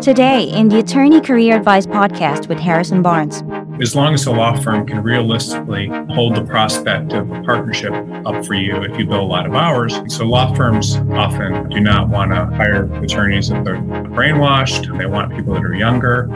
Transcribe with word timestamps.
Today, 0.00 0.44
in 0.44 0.68
the 0.68 0.78
Attorney 0.78 1.20
Career 1.20 1.56
Advice 1.56 1.84
podcast 1.84 2.48
with 2.48 2.60
Harrison 2.60 3.02
Barnes. 3.02 3.42
As 3.82 3.96
long 3.96 4.14
as 4.14 4.24
a 4.26 4.30
law 4.30 4.54
firm 4.60 4.86
can 4.86 5.02
realistically 5.02 5.88
hold 6.10 6.36
the 6.36 6.44
prospect 6.44 7.12
of 7.12 7.28
a 7.28 7.42
partnership 7.42 7.92
up 8.24 8.46
for 8.46 8.54
you 8.54 8.84
if 8.84 8.96
you 8.96 9.04
bill 9.04 9.22
a 9.22 9.26
lot 9.26 9.46
of 9.46 9.54
hours. 9.56 9.98
So, 10.14 10.26
law 10.26 10.54
firms 10.54 10.94
often 11.12 11.68
do 11.70 11.80
not 11.80 12.08
want 12.08 12.30
to 12.30 12.46
hire 12.56 12.84
attorneys 13.02 13.48
that 13.48 13.66
are 13.66 13.78
brainwashed, 13.78 14.96
they 14.96 15.06
want 15.06 15.34
people 15.34 15.54
that 15.54 15.64
are 15.64 15.74
younger. 15.74 16.28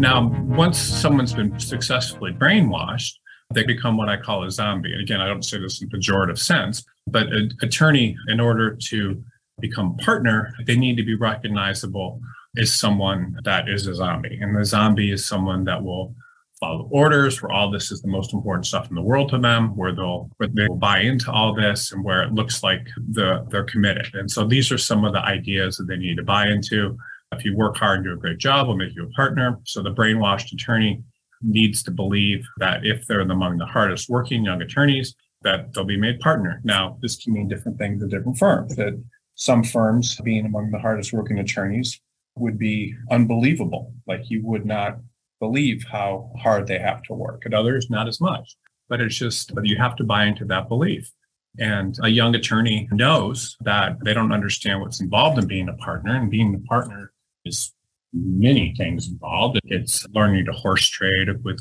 Now, 0.00 0.26
once 0.48 0.76
someone's 0.76 1.34
been 1.34 1.56
successfully 1.60 2.32
brainwashed, 2.32 3.12
they 3.54 3.62
become 3.62 3.96
what 3.96 4.08
I 4.08 4.16
call 4.16 4.42
a 4.42 4.50
zombie. 4.50 4.90
And 4.90 5.02
again, 5.02 5.20
I 5.20 5.28
don't 5.28 5.44
say 5.44 5.60
this 5.60 5.80
in 5.80 5.88
pejorative 5.88 6.38
sense, 6.38 6.84
but 7.06 7.28
an 7.28 7.52
attorney, 7.62 8.16
in 8.26 8.40
order 8.40 8.74
to 8.74 9.22
become 9.60 9.96
partner, 9.98 10.54
they 10.66 10.76
need 10.76 10.96
to 10.96 11.04
be 11.04 11.14
recognizable 11.14 12.20
as 12.58 12.74
someone 12.74 13.38
that 13.44 13.68
is 13.68 13.86
a 13.86 13.94
zombie. 13.94 14.38
And 14.40 14.56
the 14.56 14.64
zombie 14.64 15.12
is 15.12 15.26
someone 15.26 15.64
that 15.64 15.82
will 15.82 16.14
follow 16.58 16.88
orders, 16.90 17.40
where 17.40 17.52
all 17.52 17.70
this 17.70 17.90
is 17.90 18.02
the 18.02 18.08
most 18.08 18.34
important 18.34 18.66
stuff 18.66 18.88
in 18.90 18.94
the 18.94 19.02
world 19.02 19.30
to 19.30 19.38
them, 19.38 19.74
where 19.76 19.94
they'll 19.94 20.28
where 20.36 20.48
they 20.48 20.68
will 20.68 20.76
buy 20.76 21.00
into 21.00 21.30
all 21.30 21.54
this 21.54 21.92
and 21.92 22.04
where 22.04 22.22
it 22.22 22.32
looks 22.32 22.62
like 22.62 22.86
the, 23.12 23.46
they're 23.50 23.64
committed. 23.64 24.14
And 24.14 24.30
so 24.30 24.46
these 24.46 24.70
are 24.70 24.78
some 24.78 25.04
of 25.04 25.12
the 25.12 25.20
ideas 25.20 25.76
that 25.76 25.84
they 25.84 25.96
need 25.96 26.16
to 26.16 26.22
buy 26.22 26.48
into. 26.48 26.98
If 27.32 27.44
you 27.44 27.56
work 27.56 27.76
hard 27.76 27.98
and 27.98 28.04
do 28.04 28.12
a 28.12 28.16
great 28.16 28.38
job, 28.38 28.66
we'll 28.66 28.76
make 28.76 28.94
you 28.94 29.04
a 29.04 29.10
partner. 29.10 29.58
So 29.64 29.82
the 29.82 29.94
brainwashed 29.94 30.52
attorney 30.52 31.02
needs 31.42 31.82
to 31.84 31.90
believe 31.90 32.44
that 32.58 32.84
if 32.84 33.06
they're 33.06 33.20
among 33.20 33.58
the 33.58 33.66
hardest 33.66 34.10
working 34.10 34.44
young 34.44 34.60
attorneys, 34.60 35.14
that 35.42 35.72
they'll 35.72 35.84
be 35.84 35.96
made 35.96 36.20
partner. 36.20 36.60
Now, 36.64 36.98
this 37.00 37.16
can 37.16 37.32
mean 37.32 37.48
different 37.48 37.78
things 37.78 38.02
at 38.02 38.10
different 38.10 38.36
firms. 38.36 38.76
That 38.76 39.02
some 39.40 39.64
firms, 39.64 40.20
being 40.20 40.44
among 40.44 40.70
the 40.70 40.78
hardest 40.78 41.14
working 41.14 41.38
attorneys, 41.38 41.98
would 42.36 42.58
be 42.58 42.94
unbelievable. 43.10 43.94
Like 44.06 44.28
you 44.28 44.44
would 44.44 44.66
not 44.66 44.98
believe 45.40 45.82
how 45.90 46.30
hard 46.38 46.66
they 46.66 46.78
have 46.78 47.02
to 47.04 47.14
work. 47.14 47.44
At 47.46 47.54
others, 47.54 47.88
not 47.88 48.06
as 48.06 48.20
much. 48.20 48.54
But 48.90 49.00
it's 49.00 49.16
just 49.16 49.50
you 49.62 49.78
have 49.78 49.96
to 49.96 50.04
buy 50.04 50.26
into 50.26 50.44
that 50.46 50.68
belief. 50.68 51.10
And 51.58 51.96
a 52.02 52.08
young 52.08 52.34
attorney 52.34 52.86
knows 52.92 53.56
that 53.62 53.96
they 54.04 54.12
don't 54.12 54.30
understand 54.30 54.82
what's 54.82 55.00
involved 55.00 55.38
in 55.38 55.46
being 55.48 55.70
a 55.70 55.74
partner, 55.74 56.14
and 56.14 56.30
being 56.30 56.54
a 56.54 56.68
partner 56.68 57.10
is 57.46 57.72
many 58.12 58.74
things 58.76 59.08
involved. 59.08 59.58
It's 59.64 60.06
learning 60.10 60.44
to 60.46 60.52
horse 60.52 60.86
trade 60.86 61.28
with 61.42 61.60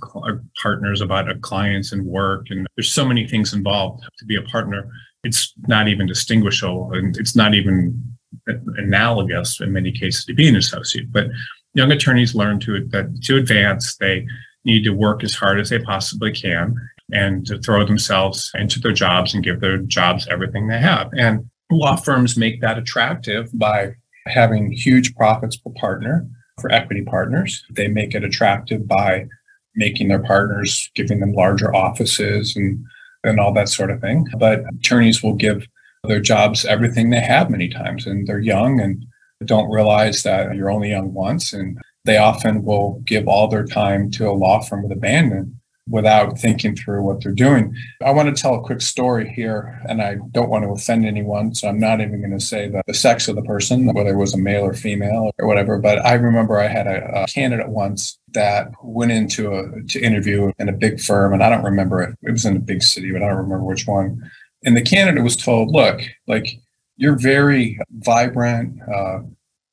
partners 0.61 0.99
about 0.99 1.29
clients 1.41 1.93
and 1.93 2.05
work. 2.05 2.47
And 2.49 2.67
there's 2.75 2.91
so 2.91 3.05
many 3.05 3.25
things 3.25 3.53
involved 3.53 4.03
to 4.17 4.25
be 4.25 4.35
a 4.35 4.41
partner. 4.41 4.91
It's 5.23 5.53
not 5.67 5.87
even 5.87 6.07
distinguishable 6.07 6.91
and 6.93 7.17
it's 7.17 7.35
not 7.35 7.53
even 7.53 8.01
analogous 8.77 9.59
in 9.59 9.73
many 9.73 9.91
cases 9.91 10.25
to 10.25 10.33
being 10.33 10.49
an 10.49 10.59
associate. 10.59 11.11
But 11.11 11.27
young 11.73 11.91
attorneys 11.91 12.35
learn 12.35 12.59
to 12.61 12.85
that 12.89 13.21
to 13.23 13.37
advance, 13.37 13.97
they 13.97 14.25
need 14.65 14.83
to 14.83 14.91
work 14.91 15.23
as 15.23 15.35
hard 15.35 15.59
as 15.59 15.69
they 15.69 15.79
possibly 15.79 16.31
can 16.31 16.75
and 17.11 17.45
to 17.47 17.59
throw 17.59 17.85
themselves 17.85 18.51
into 18.55 18.79
their 18.79 18.91
jobs 18.91 19.33
and 19.33 19.43
give 19.43 19.61
their 19.61 19.77
jobs 19.77 20.27
everything 20.29 20.67
they 20.67 20.79
have. 20.79 21.09
And 21.17 21.49
law 21.71 21.95
firms 21.95 22.37
make 22.37 22.61
that 22.61 22.77
attractive 22.77 23.49
by 23.53 23.93
having 24.27 24.71
huge 24.71 25.15
profits 25.15 25.57
per 25.57 25.71
partner 25.71 26.27
for 26.61 26.71
equity 26.71 27.03
partners. 27.03 27.63
They 27.71 27.87
make 27.87 28.13
it 28.13 28.23
attractive 28.23 28.87
by 28.87 29.25
making 29.75 30.09
their 30.09 30.21
partners, 30.21 30.89
giving 30.93 31.19
them 31.19 31.33
larger 31.33 31.73
offices 31.75 32.55
and, 32.55 32.83
and 33.23 33.39
all 33.39 33.53
that 33.53 33.69
sort 33.69 33.91
of 33.91 34.01
thing. 34.01 34.27
But 34.37 34.63
attorneys 34.75 35.21
will 35.21 35.35
give 35.35 35.67
their 36.03 36.19
jobs 36.19 36.65
everything 36.65 37.09
they 37.09 37.19
have 37.19 37.49
many 37.49 37.69
times, 37.69 38.07
and 38.07 38.27
they're 38.27 38.39
young 38.39 38.79
and 38.79 39.05
don't 39.45 39.71
realize 39.71 40.23
that 40.23 40.55
you're 40.55 40.71
only 40.71 40.89
young 40.89 41.13
once. 41.13 41.53
And 41.53 41.77
they 42.05 42.17
often 42.17 42.63
will 42.63 43.01
give 43.05 43.27
all 43.27 43.47
their 43.47 43.65
time 43.65 44.09
to 44.11 44.29
a 44.29 44.31
law 44.31 44.61
firm 44.61 44.83
with 44.83 44.91
abandon 44.91 45.58
without 45.89 46.37
thinking 46.37 46.75
through 46.75 47.03
what 47.03 47.21
they're 47.21 47.31
doing. 47.31 47.75
I 48.03 48.11
want 48.11 48.33
to 48.33 48.41
tell 48.41 48.55
a 48.55 48.61
quick 48.61 48.81
story 48.81 49.27
here, 49.29 49.81
and 49.89 50.01
I 50.01 50.17
don't 50.31 50.49
want 50.49 50.63
to 50.63 50.69
offend 50.69 51.05
anyone, 51.05 51.55
so 51.55 51.67
I'm 51.67 51.79
not 51.79 51.99
even 51.99 52.19
going 52.19 52.37
to 52.37 52.45
say 52.45 52.69
the, 52.69 52.83
the 52.85 52.93
sex 52.93 53.27
of 53.27 53.35
the 53.35 53.41
person, 53.41 53.91
whether 53.93 54.11
it 54.11 54.17
was 54.17 54.33
a 54.33 54.37
male 54.37 54.63
or 54.63 54.73
female 54.73 55.31
or 55.39 55.47
whatever. 55.47 55.79
But 55.79 56.05
I 56.05 56.13
remember 56.13 56.59
I 56.59 56.67
had 56.67 56.87
a, 56.87 57.23
a 57.23 57.27
candidate 57.27 57.69
once 57.69 58.19
that 58.33 58.71
went 58.83 59.11
into 59.11 59.53
a 59.53 59.83
to 59.89 59.99
interview 59.99 60.51
in 60.59 60.69
a 60.69 60.73
big 60.73 60.99
firm, 60.99 61.33
and 61.33 61.43
I 61.43 61.49
don't 61.49 61.63
remember 61.63 62.01
it. 62.01 62.15
It 62.21 62.31
was 62.31 62.45
in 62.45 62.55
a 62.55 62.61
big 62.61 62.83
city, 62.83 63.11
but 63.11 63.23
I 63.23 63.27
don't 63.27 63.37
remember 63.37 63.63
which 63.63 63.87
one. 63.87 64.29
And 64.63 64.77
the 64.77 64.81
candidate 64.81 65.23
was 65.23 65.35
told, 65.35 65.71
"Look, 65.71 66.01
like 66.27 66.59
you're 66.97 67.17
very 67.17 67.79
vibrant." 67.91 68.79
Uh, 68.87 69.19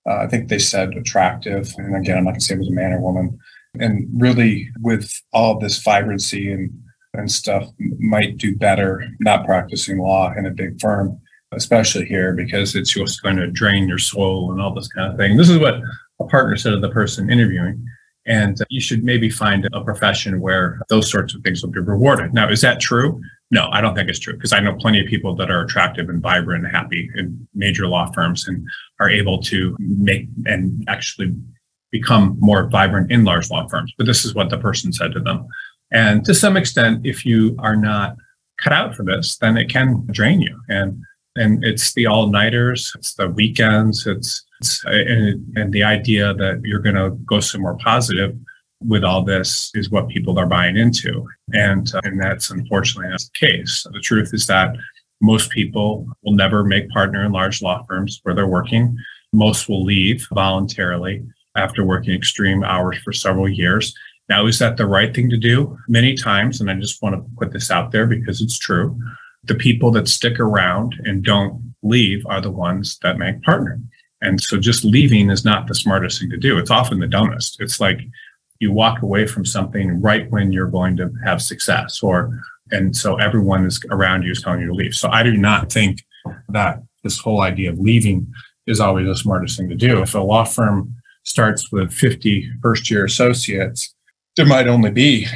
uh, 0.08 0.18
I 0.22 0.28
think 0.28 0.48
they 0.48 0.60
said 0.60 0.94
attractive, 0.94 1.74
and 1.76 1.96
again, 1.96 2.16
I'm 2.16 2.24
not 2.24 2.30
going 2.30 2.40
to 2.40 2.46
say 2.46 2.54
it 2.54 2.58
was 2.58 2.68
a 2.68 2.72
man 2.72 2.92
or 2.92 3.00
woman 3.00 3.38
and 3.80 4.08
really 4.20 4.68
with 4.80 5.10
all 5.32 5.58
this 5.58 5.82
vibrancy 5.82 6.52
and 6.52 6.70
and 7.14 7.30
stuff 7.30 7.66
might 7.98 8.36
do 8.36 8.54
better 8.56 9.02
not 9.20 9.46
practicing 9.46 9.98
law 9.98 10.32
in 10.36 10.44
a 10.44 10.50
big 10.50 10.78
firm 10.80 11.18
especially 11.52 12.04
here 12.04 12.34
because 12.34 12.74
it's 12.74 12.92
just 12.92 13.22
going 13.22 13.36
to 13.36 13.50
drain 13.50 13.88
your 13.88 13.98
soul 13.98 14.52
and 14.52 14.60
all 14.60 14.74
this 14.74 14.88
kind 14.88 15.10
of 15.10 15.18
thing. 15.18 15.36
This 15.36 15.48
is 15.48 15.58
what 15.58 15.80
a 16.20 16.24
partner 16.24 16.56
said 16.56 16.70
to 16.70 16.80
the 16.80 16.90
person 16.90 17.30
interviewing 17.30 17.84
and 18.26 18.58
you 18.68 18.80
should 18.80 19.04
maybe 19.04 19.30
find 19.30 19.68
a 19.72 19.84
profession 19.84 20.40
where 20.40 20.80
those 20.88 21.10
sorts 21.10 21.34
of 21.34 21.42
things 21.42 21.62
will 21.62 21.70
be 21.70 21.80
rewarded. 21.80 22.34
Now 22.34 22.48
is 22.48 22.60
that 22.62 22.80
true? 22.80 23.20
No 23.52 23.68
i 23.70 23.80
don't 23.80 23.94
think 23.94 24.08
it's 24.08 24.18
true 24.18 24.32
because 24.32 24.52
i 24.52 24.58
know 24.58 24.74
plenty 24.74 25.00
of 25.00 25.06
people 25.06 25.36
that 25.36 25.52
are 25.52 25.62
attractive 25.62 26.08
and 26.08 26.20
vibrant 26.20 26.64
and 26.64 26.74
happy 26.74 27.08
in 27.14 27.46
major 27.54 27.86
law 27.86 28.10
firms 28.10 28.48
and 28.48 28.66
are 28.98 29.08
able 29.08 29.40
to 29.42 29.76
make 29.78 30.26
and 30.46 30.84
actually 30.88 31.32
become 31.90 32.36
more 32.40 32.68
vibrant 32.68 33.10
in 33.10 33.24
large 33.24 33.50
law 33.50 33.66
firms. 33.68 33.92
But 33.96 34.06
this 34.06 34.24
is 34.24 34.34
what 34.34 34.50
the 34.50 34.58
person 34.58 34.92
said 34.92 35.12
to 35.12 35.20
them. 35.20 35.46
And 35.92 36.24
to 36.24 36.34
some 36.34 36.56
extent, 36.56 37.06
if 37.06 37.24
you 37.24 37.56
are 37.58 37.76
not 37.76 38.16
cut 38.58 38.72
out 38.72 38.94
for 38.94 39.04
this, 39.04 39.36
then 39.38 39.56
it 39.56 39.68
can 39.68 40.06
drain 40.10 40.40
you. 40.40 40.60
And 40.68 41.02
and 41.36 41.62
it's 41.64 41.92
the 41.92 42.06
all 42.06 42.28
nighters, 42.28 42.92
it's 42.96 43.12
the 43.12 43.28
weekends, 43.28 44.06
it's, 44.06 44.42
it's 44.60 44.82
and, 44.86 45.44
and 45.54 45.70
the 45.70 45.82
idea 45.82 46.32
that 46.32 46.62
you're 46.64 46.80
going 46.80 46.94
to 46.94 47.10
go 47.26 47.40
somewhere 47.40 47.74
positive 47.74 48.34
with 48.80 49.04
all 49.04 49.22
this 49.22 49.70
is 49.74 49.90
what 49.90 50.08
people 50.08 50.38
are 50.38 50.46
buying 50.46 50.76
into, 50.76 51.26
and 51.52 51.94
uh, 51.94 52.00
and 52.04 52.20
that's 52.20 52.50
unfortunately 52.50 53.10
not 53.10 53.20
the 53.20 53.46
case. 53.46 53.86
The 53.90 54.00
truth 54.00 54.30
is 54.32 54.46
that 54.46 54.76
most 55.20 55.50
people 55.50 56.06
will 56.22 56.34
never 56.34 56.64
make 56.64 56.88
partner 56.90 57.24
in 57.24 57.32
large 57.32 57.62
law 57.62 57.84
firms 57.88 58.20
where 58.22 58.34
they're 58.34 58.46
working. 58.46 58.96
Most 59.32 59.68
will 59.68 59.84
leave 59.84 60.26
voluntarily 60.32 61.24
after 61.56 61.84
working 61.84 62.14
extreme 62.14 62.62
hours 62.64 62.98
for 63.04 63.12
several 63.12 63.48
years. 63.48 63.94
Now, 64.28 64.46
is 64.46 64.58
that 64.58 64.76
the 64.76 64.86
right 64.86 65.14
thing 65.14 65.30
to 65.30 65.36
do? 65.36 65.78
Many 65.88 66.14
times, 66.14 66.60
and 66.60 66.70
I 66.70 66.74
just 66.74 67.00
want 67.02 67.14
to 67.14 67.30
put 67.38 67.52
this 67.52 67.70
out 67.70 67.92
there 67.92 68.06
because 68.06 68.40
it's 68.40 68.58
true, 68.58 68.98
the 69.44 69.54
people 69.54 69.90
that 69.92 70.08
stick 70.08 70.40
around 70.40 70.94
and 71.04 71.24
don't 71.24 71.74
leave 71.82 72.24
are 72.26 72.40
the 72.40 72.50
ones 72.50 72.98
that 73.02 73.18
make 73.18 73.42
partner. 73.42 73.80
And 74.20 74.40
so 74.40 74.58
just 74.58 74.84
leaving 74.84 75.30
is 75.30 75.44
not 75.44 75.68
the 75.68 75.74
smartest 75.74 76.20
thing 76.20 76.30
to 76.30 76.36
do. 76.36 76.58
It's 76.58 76.70
often 76.70 76.98
the 76.98 77.06
dumbest. 77.06 77.60
It's 77.60 77.80
like 77.80 78.00
you 78.58 78.72
walk 78.72 79.02
away 79.02 79.26
from 79.26 79.44
something 79.44 80.00
right 80.00 80.30
when 80.30 80.52
you're 80.52 80.70
going 80.70 80.96
to 80.96 81.12
have 81.24 81.42
success 81.42 82.02
or 82.02 82.40
and 82.72 82.96
so 82.96 83.14
everyone 83.16 83.64
is 83.64 83.80
around 83.90 84.24
you 84.24 84.32
is 84.32 84.42
telling 84.42 84.60
you 84.60 84.66
to 84.66 84.74
leave. 84.74 84.94
So 84.94 85.08
I 85.08 85.22
do 85.22 85.36
not 85.36 85.70
think 85.70 86.04
that 86.48 86.82
this 87.04 87.20
whole 87.20 87.42
idea 87.42 87.70
of 87.70 87.78
leaving 87.78 88.32
is 88.66 88.80
always 88.80 89.06
the 89.06 89.14
smartest 89.14 89.56
thing 89.56 89.68
to 89.68 89.76
do. 89.76 90.02
If 90.02 90.14
a 90.14 90.18
law 90.18 90.42
firm 90.42 90.96
starts 91.26 91.70
with 91.70 91.92
50 91.92 92.50
first 92.62 92.90
year 92.90 93.04
associates, 93.04 93.94
there 94.36 94.46
might 94.46 94.68
only 94.68 94.90
be 94.90 95.26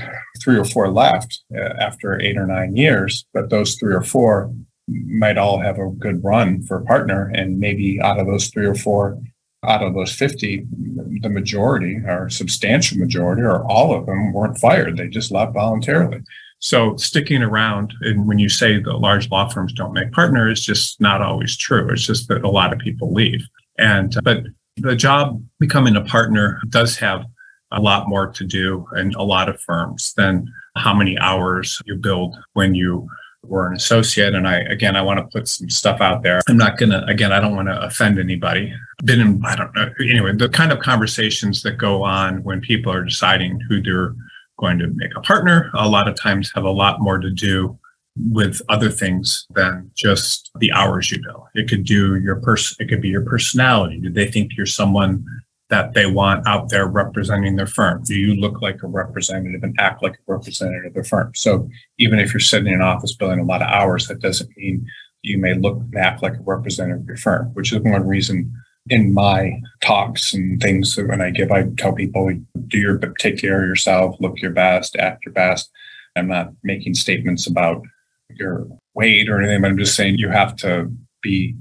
three 0.43 0.59
or 0.59 0.65
four 0.65 0.89
left 0.89 1.41
uh, 1.55 1.75
after 1.79 2.19
eight 2.21 2.37
or 2.37 2.47
nine 2.47 2.77
years, 2.77 3.27
but 3.35 3.51
those 3.51 3.75
three 3.75 3.95
or 3.95 4.03
four 4.03 4.53
might 4.89 5.39
all 5.39 5.59
have 5.61 5.79
a 5.79 5.91
good 5.91 6.23
run 6.25 6.63
for 6.63 6.79
a 6.79 6.85
partner. 6.85 7.31
And 7.35 7.59
maybe 7.59 8.01
out 8.01 8.19
of 8.19 8.27
those 8.27 8.49
three 8.49 8.67
or 8.67 8.75
four, 8.75 9.19
out 9.65 9.83
of 9.83 9.95
those 9.95 10.13
50, 10.13 10.67
the 11.21 11.29
majority 11.29 11.97
or 12.07 12.31
substantial 12.31 12.99
majority 12.99 13.43
or 13.43 13.65
all 13.71 13.95
of 13.95 14.07
them 14.07 14.33
weren't 14.33 14.59
fired. 14.59 14.97
They 14.97 15.09
just 15.09 15.31
left 15.31 15.55
voluntarily. 15.55 16.23
So 16.61 16.97
sticking 16.97 17.43
around, 17.43 17.95
and 18.03 18.29
when 18.29 18.39
you 18.39 18.51
say 18.51 18.79
the 18.79 18.93
large 18.93 19.31
law 19.31 19.49
firms 19.49 19.73
don't 19.73 19.95
make 19.95 20.13
partners, 20.13 20.61
just 20.61 21.01
not 21.01 21.23
always 21.23 21.57
true. 21.57 21.89
It's 21.91 22.07
just 22.07 22.29
that 22.29 22.45
a 22.45 22.51
lot 22.51 22.73
of 22.73 22.79
people 22.79 23.13
leave. 23.13 23.41
And, 23.79 24.15
but 24.23 24.45
the 24.81 24.97
job 24.97 25.43
becoming 25.59 25.97
a 25.97 26.05
partner 26.05 26.61
does 26.69 26.97
have 26.99 27.25
a 27.73 27.81
lot 27.81 28.09
more 28.09 28.27
to 28.27 28.45
do 28.45 28.87
in 28.97 29.15
a 29.15 29.23
lot 29.23 29.49
of 29.49 29.61
firms 29.61 30.13
than 30.17 30.53
how 30.77 30.95
many 30.95 31.19
hours 31.19 31.81
you 31.87 31.97
build 31.97 32.37
when 32.55 32.75
you 32.75 33.09
were 33.43 33.67
an 33.67 33.75
associate. 33.75 34.35
And 34.35 34.47
I, 34.47 34.59
again, 34.59 34.97
I 34.97 35.03
want 35.03 35.19
to 35.19 35.25
put 35.25 35.49
some 35.49 35.71
stuff 35.71 36.01
out 36.01 36.23
there. 36.23 36.43
I'm 36.49 36.57
not 36.57 36.79
going 36.79 36.91
to, 36.91 37.05
again, 37.07 37.33
I 37.33 37.41
don't 37.41 37.57
want 37.57 37.69
to 37.69 37.81
offend 37.83 38.19
anybody. 38.19 38.73
Been 39.05 39.21
in, 39.21 39.43
I 39.45 39.57
don't 39.57 39.75
know, 39.75 39.91
anyway, 40.01 40.35
the 40.35 40.49
kind 40.49 40.73
of 40.73 40.81
conversations 40.81 41.63
that 41.63 41.79
go 41.79 42.03
on 42.03 42.43
when 42.43 42.61
people 42.61 42.93
are 42.93 43.05
deciding 43.05 43.61
who 43.69 43.81
they're 43.81 44.15
going 44.59 44.79
to 44.79 44.89
make 44.89 45.17
a 45.17 45.21
partner 45.21 45.71
a 45.75 45.89
lot 45.89 46.07
of 46.07 46.21
times 46.21 46.53
have 46.55 46.65
a 46.65 46.71
lot 46.71 47.01
more 47.01 47.19
to 47.19 47.31
do 47.31 47.79
with 48.31 48.61
other 48.69 48.91
things 48.91 49.47
than 49.51 49.91
just 49.95 50.51
the 50.59 50.73
hours 50.73 51.11
you 51.11 51.23
bill. 51.23 51.49
It 51.55 51.69
could 51.69 51.85
do 51.85 52.17
your 52.17 52.37
person, 52.37 52.77
it 52.81 52.89
could 52.89 53.03
be 53.03 53.09
your 53.09 53.25
personality. 53.25 54.01
Do 54.01 54.11
they 54.11 54.31
think 54.31 54.53
you're 54.57 54.67
someone 54.67 55.25
that 55.71 55.95
they 55.95 56.07
want 56.07 56.47
out 56.47 56.69
there 56.69 56.87
representing 56.87 57.57
their 57.57 57.67
firm? 57.67 58.03
Do 58.03 58.15
you 58.15 58.35
look 58.35 58.61
like 58.61 58.83
a 58.83 58.89
representative 58.89 59.63
and 59.63 59.75
act 59.79 60.03
like 60.03 60.15
a 60.15 60.33
representative 60.33 60.87
of 60.87 60.95
their 60.95 61.05
firm? 61.05 61.33
So 61.35 61.69
even 61.99 62.19
if 62.19 62.33
you're 62.35 62.41
sitting 62.41 62.69
in 62.69 62.75
an 62.75 62.83
office 62.83 63.15
billing 63.15 63.39
a 63.39 63.45
lot 63.45 63.63
of 63.63 63.69
hours, 63.69 64.09
that 64.09 64.21
doesn't 64.21 64.51
mean 64.57 64.87
you 65.23 65.39
may 65.39 65.55
look 65.55 65.77
and 65.77 65.97
act 65.97 66.23
like 66.23 66.35
a 66.35 66.43
representative 66.43 67.03
of 67.03 67.07
your 67.07 67.17
firm, 67.17 67.51
which 67.55 67.73
is 67.73 67.81
one 67.81 68.07
reason 68.07 68.53
in 68.89 69.15
my 69.15 69.61
talks 69.81 70.35
and 70.35 70.61
things 70.61 70.97
that 70.97 71.07
when 71.07 71.21
I 71.21 71.31
give, 71.31 71.53
I 71.53 71.65
tell 71.77 71.93
people 71.93 72.33
do 72.67 72.79
your 72.79 72.99
take 73.19 73.39
care 73.39 73.63
of 73.63 73.69
yourself, 73.69 74.17
look 74.19 74.41
your 74.41 74.51
best, 74.51 74.97
act 74.97 75.25
your 75.25 75.35
best. 75.35 75.71
I'm 76.17 76.29
not 76.29 76.53
making 76.65 76.95
statements 76.95 77.47
about 77.47 77.83
your 78.37 78.67
weight 78.95 79.29
or 79.29 79.41
anything, 79.41 79.63
but 79.63 79.71
I'm 79.71 79.79
just 79.79 79.97
saying 79.97 80.19
you 80.19 80.29
have 80.29 80.57
to 80.57 80.91
be 81.23 81.55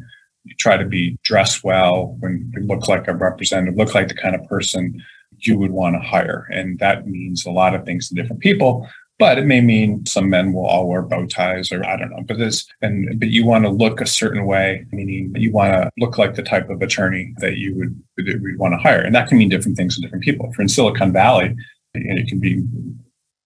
you 0.46 0.56
try 0.56 0.78
to 0.78 0.86
be 0.86 1.18
dressed 1.24 1.64
well 1.64 2.16
when 2.20 2.52
you 2.56 2.62
look 2.64 2.88
like 2.88 3.08
a 3.08 3.14
representative, 3.14 3.76
look 3.76 3.94
like 3.94 4.08
the 4.08 4.16
kind 4.16 4.36
of 4.36 4.48
person 4.48 5.04
you 5.40 5.58
would 5.58 5.72
want 5.72 5.96
to 5.96 6.00
hire. 6.00 6.48
And 6.52 6.80
that 6.80 7.08
means 7.08 7.46
a 7.46 7.52
lot 7.52 7.76
of 7.76 7.86
things 7.86 8.10
to 8.10 8.16
different 8.16 8.42
people. 8.42 8.88
But 9.20 9.38
it 9.38 9.46
may 9.46 9.60
mean 9.60 10.06
some 10.06 10.30
men 10.30 10.54
will 10.54 10.66
all 10.66 10.88
wear 10.88 11.02
bow 11.02 11.26
ties 11.26 11.74
or 11.74 11.86
I 11.86 11.98
don't 11.98 12.10
know. 12.10 12.24
But 12.26 12.38
this 12.38 12.66
and 12.82 13.20
but 13.20 13.28
you 13.28 13.46
want 13.46 13.66
to 13.66 13.70
look 13.70 14.00
a 14.00 14.06
certain 14.06 14.46
way, 14.46 14.86
meaning 14.94 15.34
you 15.36 15.52
want 15.52 15.74
to 15.74 15.90
look 15.98 16.18
like 16.18 16.36
the 16.36 16.44
type 16.44 16.70
of 16.70 16.82
attorney 16.82 17.34
that 17.40 17.58
you 17.58 17.76
would 17.76 18.02
we'd 18.18 18.58
want 18.58 18.74
to 18.74 18.78
hire. 18.78 19.02
And 19.02 19.14
that 19.16 19.28
can 19.28 19.38
mean 19.38 19.50
different 19.50 19.76
things 19.76 19.96
to 19.96 20.02
different 20.02 20.24
people. 20.24 20.54
For 20.54 20.62
in 20.62 20.70
Silicon 20.70 21.12
Valley, 21.12 21.54
and 21.94 22.18
it 22.18 22.30
can 22.30 22.40
be 22.40 22.64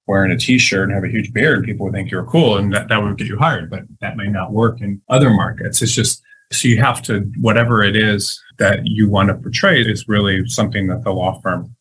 wearing 0.07 0.31
a 0.31 0.37
t-shirt 0.37 0.89
and 0.89 0.93
have 0.93 1.03
a 1.03 1.09
huge 1.11 1.31
beard, 1.33 1.63
people 1.63 1.85
would 1.85 1.93
think 1.93 2.11
you're 2.11 2.25
cool 2.25 2.57
and 2.57 2.73
that, 2.73 2.89
that 2.89 3.01
would 3.01 3.17
get 3.17 3.27
you 3.27 3.37
hired. 3.37 3.69
But 3.69 3.83
that 4.01 4.17
may 4.17 4.27
not 4.27 4.51
work 4.51 4.81
in 4.81 5.01
other 5.09 5.29
markets. 5.29 5.81
It's 5.81 5.93
just 5.93 6.21
so 6.51 6.67
you 6.67 6.81
have 6.81 7.01
to, 7.03 7.21
whatever 7.39 7.81
it 7.81 7.95
is 7.95 8.41
that 8.59 8.81
you 8.83 9.09
want 9.09 9.29
to 9.29 9.35
portray 9.35 9.81
is 9.81 10.07
really 10.07 10.45
something 10.47 10.87
that 10.87 11.03
the 11.03 11.11
law 11.11 11.39
firm 11.41 11.75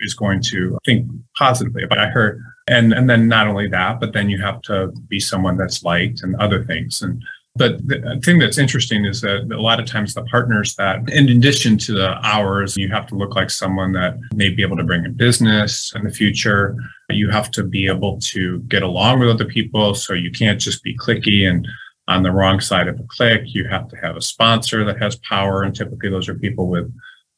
is 0.00 0.14
going 0.14 0.42
to 0.42 0.78
think 0.84 1.08
positively 1.36 1.82
about. 1.82 1.98
I 1.98 2.08
heard, 2.08 2.40
and, 2.68 2.92
and 2.92 3.08
then 3.08 3.28
not 3.28 3.48
only 3.48 3.68
that, 3.68 4.00
but 4.00 4.12
then 4.12 4.28
you 4.28 4.40
have 4.42 4.60
to 4.62 4.88
be 5.08 5.18
someone 5.20 5.56
that's 5.56 5.82
liked 5.82 6.22
and 6.22 6.36
other 6.36 6.64
things. 6.64 7.00
And, 7.02 7.22
but 7.58 7.86
the 7.86 8.20
thing 8.24 8.38
that's 8.38 8.58
interesting 8.58 9.04
is 9.04 9.20
that 9.20 9.52
a 9.52 9.60
lot 9.60 9.80
of 9.80 9.86
times 9.86 10.14
the 10.14 10.22
partners 10.24 10.74
that, 10.76 11.08
in 11.10 11.28
addition 11.28 11.76
to 11.78 11.92
the 11.92 12.14
hours, 12.26 12.76
you 12.76 12.88
have 12.88 13.06
to 13.08 13.14
look 13.14 13.34
like 13.34 13.50
someone 13.50 13.92
that 13.92 14.16
may 14.32 14.48
be 14.48 14.62
able 14.62 14.76
to 14.76 14.84
bring 14.84 15.04
a 15.04 15.10
business 15.10 15.92
in 15.94 16.04
the 16.04 16.10
future. 16.10 16.76
You 17.10 17.28
have 17.30 17.50
to 17.52 17.62
be 17.62 17.86
able 17.86 18.18
to 18.20 18.60
get 18.60 18.82
along 18.82 19.20
with 19.20 19.28
other 19.28 19.44
people. 19.44 19.94
So 19.94 20.14
you 20.14 20.30
can't 20.30 20.60
just 20.60 20.82
be 20.82 20.96
clicky 20.96 21.48
and 21.48 21.66
on 22.08 22.22
the 22.22 22.32
wrong 22.32 22.58
side 22.58 22.88
of 22.88 22.98
a 22.98 23.04
click. 23.04 23.42
You 23.46 23.68
have 23.68 23.88
to 23.88 23.96
have 23.96 24.16
a 24.16 24.22
sponsor 24.22 24.84
that 24.84 25.00
has 25.00 25.16
power, 25.16 25.62
and 25.62 25.74
typically 25.74 26.08
those 26.08 26.28
are 26.28 26.34
people 26.34 26.68
with 26.68 26.92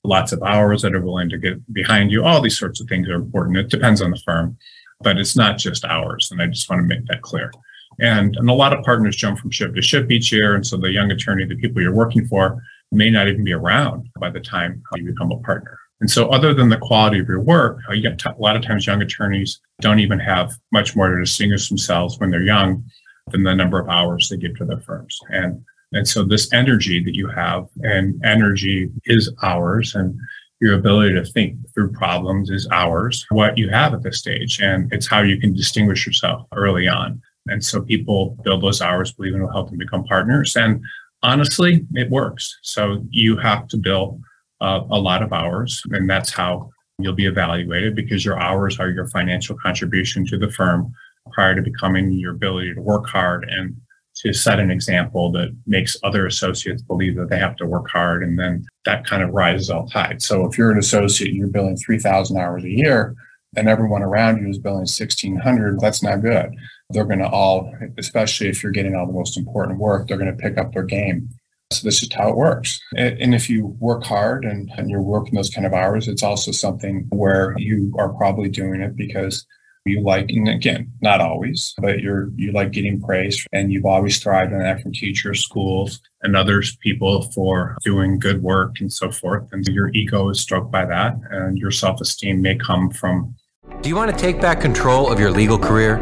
lots 0.05 0.33
of 0.33 0.43
hours 0.43 0.83
that 0.83 0.95
are 0.95 1.03
willing 1.03 1.29
to 1.29 1.39
get 1.39 1.73
behind 1.73 2.11
you. 2.11 2.25
All 2.25 2.41
these 2.41 2.59
sorts 2.59 2.81
of 2.81 2.89
things 2.89 3.09
are 3.09 3.15
important. 3.15 3.59
It 3.59 3.69
depends 3.69 4.01
on 4.01 4.13
the 4.13 4.23
firm, 4.25 4.57
but 5.01 5.19
it's 5.19 5.37
not 5.37 5.59
just 5.59 5.85
hours. 5.85 6.31
And 6.31 6.41
I 6.41 6.47
just 6.47 6.71
want 6.71 6.83
to 6.83 6.87
make 6.87 7.05
that 7.07 7.23
clear. 7.23 7.51
And, 8.01 8.37
and 8.37 8.49
a 8.49 8.55
lot 8.55 8.73
of 8.73 8.85
partners 8.85 9.17
jump 9.17 9.39
from 9.39 9.51
ship 9.51 9.75
to 9.75 9.83
ship 9.83 10.11
each 10.11 10.33
year. 10.33 10.55
And 10.55 10.67
so 10.67 10.77
the 10.77 10.91
young 10.91 11.11
attorney, 11.11 11.45
the 11.45 11.57
people 11.57 11.83
you're 11.83 11.95
working 11.95 12.27
for, 12.27 12.63
may 12.93 13.11
not 13.11 13.29
even 13.29 13.45
be 13.45 13.53
around 13.53 14.09
by 14.19 14.31
the 14.31 14.41
time 14.41 14.83
you 14.97 15.05
become 15.05 15.31
a 15.31 15.39
partner. 15.39 15.79
And 16.01 16.11
so, 16.11 16.29
other 16.29 16.55
than 16.55 16.71
the 16.71 16.79
quality 16.79 17.19
of 17.19 17.29
your 17.29 17.41
work, 17.41 17.79
uh, 17.89 17.93
you 17.93 18.03
get 18.03 18.19
t- 18.19 18.31
a 18.31 18.41
lot 18.41 18.57
of 18.57 18.63
times 18.63 18.87
young 18.87 19.03
attorneys 19.03 19.61
don't 19.81 19.99
even 19.99 20.19
have 20.19 20.53
much 20.73 20.97
more 20.97 21.11
to 21.11 21.21
distinguish 21.21 21.69
themselves 21.69 22.19
when 22.19 22.31
they're 22.31 22.43
young 22.43 22.83
than 23.31 23.43
the 23.43 23.55
number 23.55 23.79
of 23.79 23.89
hours 23.89 24.29
they 24.29 24.39
give 24.39 24.57
to 24.57 24.65
their 24.65 24.81
firms. 24.81 25.19
And 25.29 25.63
and 25.93 26.07
so 26.07 26.25
this 26.25 26.53
energy 26.53 27.03
that 27.05 27.15
you 27.15 27.29
have 27.29 27.67
and 27.83 28.21
energy 28.25 28.89
is 29.05 29.33
ours 29.43 29.95
and 29.95 30.19
your 30.61 30.75
ability 30.75 31.15
to 31.15 31.25
think 31.25 31.57
through 31.75 31.91
problems 31.93 32.51
is 32.51 32.69
ours, 32.71 33.27
what 33.31 33.59
you 33.59 33.69
have 33.71 33.95
at 33.95 34.03
this 34.03 34.19
stage. 34.19 34.61
And 34.61 34.93
it's 34.93 35.07
how 35.07 35.23
you 35.23 35.41
can 35.41 35.55
distinguish 35.55 36.07
yourself 36.07 36.47
early 36.55 36.87
on. 36.87 37.21
And 37.47 37.65
so 37.65 37.81
people 37.81 38.37
build 38.45 38.63
those 38.63 38.81
hours, 38.81 39.13
believe 39.13 39.35
it 39.35 39.41
will 39.41 39.51
help 39.51 39.71
them 39.71 39.79
become 39.79 40.05
partners. 40.05 40.57
And 40.57 40.83
honestly, 41.23 41.87
it 41.95 42.11
works. 42.11 42.59
So 42.63 43.05
you 43.11 43.37
have 43.39 43.69
to 43.69 43.77
build 43.77 44.21
uh, 44.61 44.83
a 44.91 44.99
lot 44.99 45.23
of 45.23 45.33
hours, 45.33 45.83
and 45.91 46.09
that's 46.09 46.33
how 46.33 46.71
you'll 46.99 47.15
be 47.15 47.27
evaluated 47.27 47.95
because 47.95 48.25
your 48.25 48.39
hours 48.39 48.79
are 48.79 48.91
your 48.91 49.09
financial 49.09 49.57
contribution 49.57 50.27
to 50.27 50.39
the 50.39 50.51
firm 50.51 50.93
prior 51.33 51.55
to 51.55 51.63
becoming 51.63 52.13
your 52.13 52.35
ability 52.35 52.75
to 52.75 52.81
work 52.81 53.07
hard 53.07 53.49
and 53.49 53.77
to 54.17 54.33
set 54.33 54.59
an 54.59 54.71
example 54.71 55.33
that 55.33 55.57
makes 55.67 55.97
other 56.03 56.27
associates 56.27 56.83
believe 56.83 57.17
that 57.17 57.31
they 57.31 57.39
have 57.39 57.57
to 57.57 57.67
work 57.67 57.89
hard 57.89 58.23
and 58.23 58.39
then 58.39 58.67
that 58.85 59.07
kind 59.07 59.23
of 59.23 59.31
rises 59.31 59.71
all 59.71 59.87
tide. 59.87 60.21
So 60.21 60.45
if 60.47 60.59
you're 60.59 60.73
an 60.73 60.79
associate 60.79 61.29
and 61.29 61.39
you're 61.39 61.49
billing 61.49 61.77
3,000 61.77 62.37
hours 62.37 62.65
a 62.65 62.71
year 62.71 63.15
and 63.57 63.69
everyone 63.69 64.03
around 64.03 64.43
you 64.43 64.49
is 64.49 64.59
billing 64.59 64.81
1,600, 64.81 65.81
that's 65.81 66.03
not 66.03 66.21
good. 66.21 66.51
They're 66.91 67.05
going 67.05 67.21
to 67.21 67.29
all, 67.29 67.73
especially 67.99 68.49
if 68.49 68.63
you're 68.63 68.73
getting 68.73 68.95
all 68.95 69.07
the 69.07 69.13
most 69.13 69.37
important 69.37 69.79
work, 69.79 70.09
they're 70.09 70.19
going 70.19 70.35
to 70.35 70.43
pick 70.43 70.59
up 70.59 70.73
their 70.73 70.85
game. 70.85 71.29
So 71.73 71.87
this 71.87 72.03
is 72.03 72.13
how 72.13 72.29
it 72.29 72.37
works. 72.37 72.81
And 72.97 73.33
if 73.33 73.49
you 73.49 73.77
work 73.79 74.03
hard 74.03 74.45
and, 74.45 74.71
and 74.77 74.91
you're 74.91 75.03
working 75.03 75.35
those 75.35 75.51
kind 75.51 75.67
of 75.67 75.73
hours, 75.73 76.09
it's 76.09 76.25
also 76.25 76.51
something 76.51 77.07
where 77.11 77.55
you 77.59 77.95
are 77.97 78.09
probably 78.09 78.49
doing 78.49 78.81
it 78.81 78.97
because 78.97 79.47
you 79.87 80.03
like 80.03 80.27
and 80.29 80.49
again 80.49 80.93
not 81.01 81.21
always 81.21 81.75
but 81.79 82.01
you're 82.01 82.29
you 82.37 82.53
like 82.53 82.71
getting 82.71 83.01
praise 83.01 83.47
and 83.53 83.73
you've 83.73 83.87
always 83.87 84.19
thrived 84.19 84.53
on 84.53 84.59
that 84.59 84.83
from 84.83 84.93
teachers 84.93 85.43
schools 85.43 86.01
and 86.23 86.37
others 86.37 86.77
people 86.77 87.23
for 87.33 87.77
doing 87.83 88.19
good 88.19 88.43
work 88.43 88.77
and 88.81 88.93
so 88.93 89.11
forth 89.11 89.49
and 89.53 89.67
your 89.69 89.91
ego 89.95 90.29
is 90.29 90.41
stroked 90.41 90.71
by 90.71 90.85
that 90.85 91.15
and 91.31 91.57
your 91.57 91.71
self-esteem 91.71 92.43
may 92.43 92.55
come 92.55 92.91
from 92.91 93.35
do 93.81 93.89
you 93.89 93.97
want 93.97 94.11
to 94.11 94.17
take 94.17 94.41
back 94.41 94.61
control 94.61 95.11
of 95.11 95.19
your 95.19 95.31
legal 95.31 95.59
career 95.59 95.97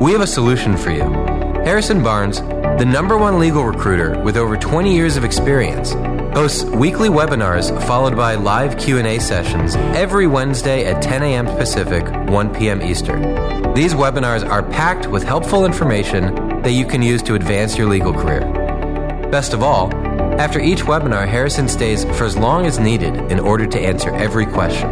we 0.00 0.12
have 0.12 0.22
a 0.22 0.26
solution 0.26 0.76
for 0.76 0.90
you 0.90 1.02
harrison 1.64 2.02
barnes 2.02 2.40
the 2.80 2.84
number 2.84 3.18
one 3.18 3.38
legal 3.38 3.64
recruiter 3.64 4.18
with 4.22 4.36
over 4.36 4.56
20 4.56 4.94
years 4.94 5.16
of 5.18 5.24
experience 5.24 5.92
hosts 6.32 6.64
weekly 6.64 7.08
webinars 7.08 7.70
followed 7.86 8.16
by 8.16 8.34
live 8.34 8.78
Q&A 8.78 9.18
sessions 9.18 9.74
every 9.76 10.26
Wednesday 10.26 10.86
at 10.86 11.02
10 11.02 11.22
a.m. 11.22 11.44
Pacific, 11.44 12.04
1 12.30 12.54
p.m. 12.54 12.80
Eastern. 12.80 13.74
These 13.74 13.94
webinars 13.94 14.48
are 14.48 14.62
packed 14.62 15.08
with 15.08 15.22
helpful 15.22 15.66
information 15.66 16.62
that 16.62 16.72
you 16.72 16.86
can 16.86 17.02
use 17.02 17.22
to 17.24 17.34
advance 17.34 17.76
your 17.76 17.88
legal 17.88 18.12
career. 18.12 18.40
Best 19.30 19.52
of 19.52 19.62
all, 19.62 19.92
after 20.40 20.60
each 20.60 20.82
webinar, 20.82 21.28
Harrison 21.28 21.68
stays 21.68 22.04
for 22.04 22.24
as 22.24 22.36
long 22.36 22.64
as 22.64 22.78
needed 22.78 23.16
in 23.30 23.38
order 23.38 23.66
to 23.66 23.78
answer 23.80 24.14
every 24.14 24.46
question. 24.46 24.88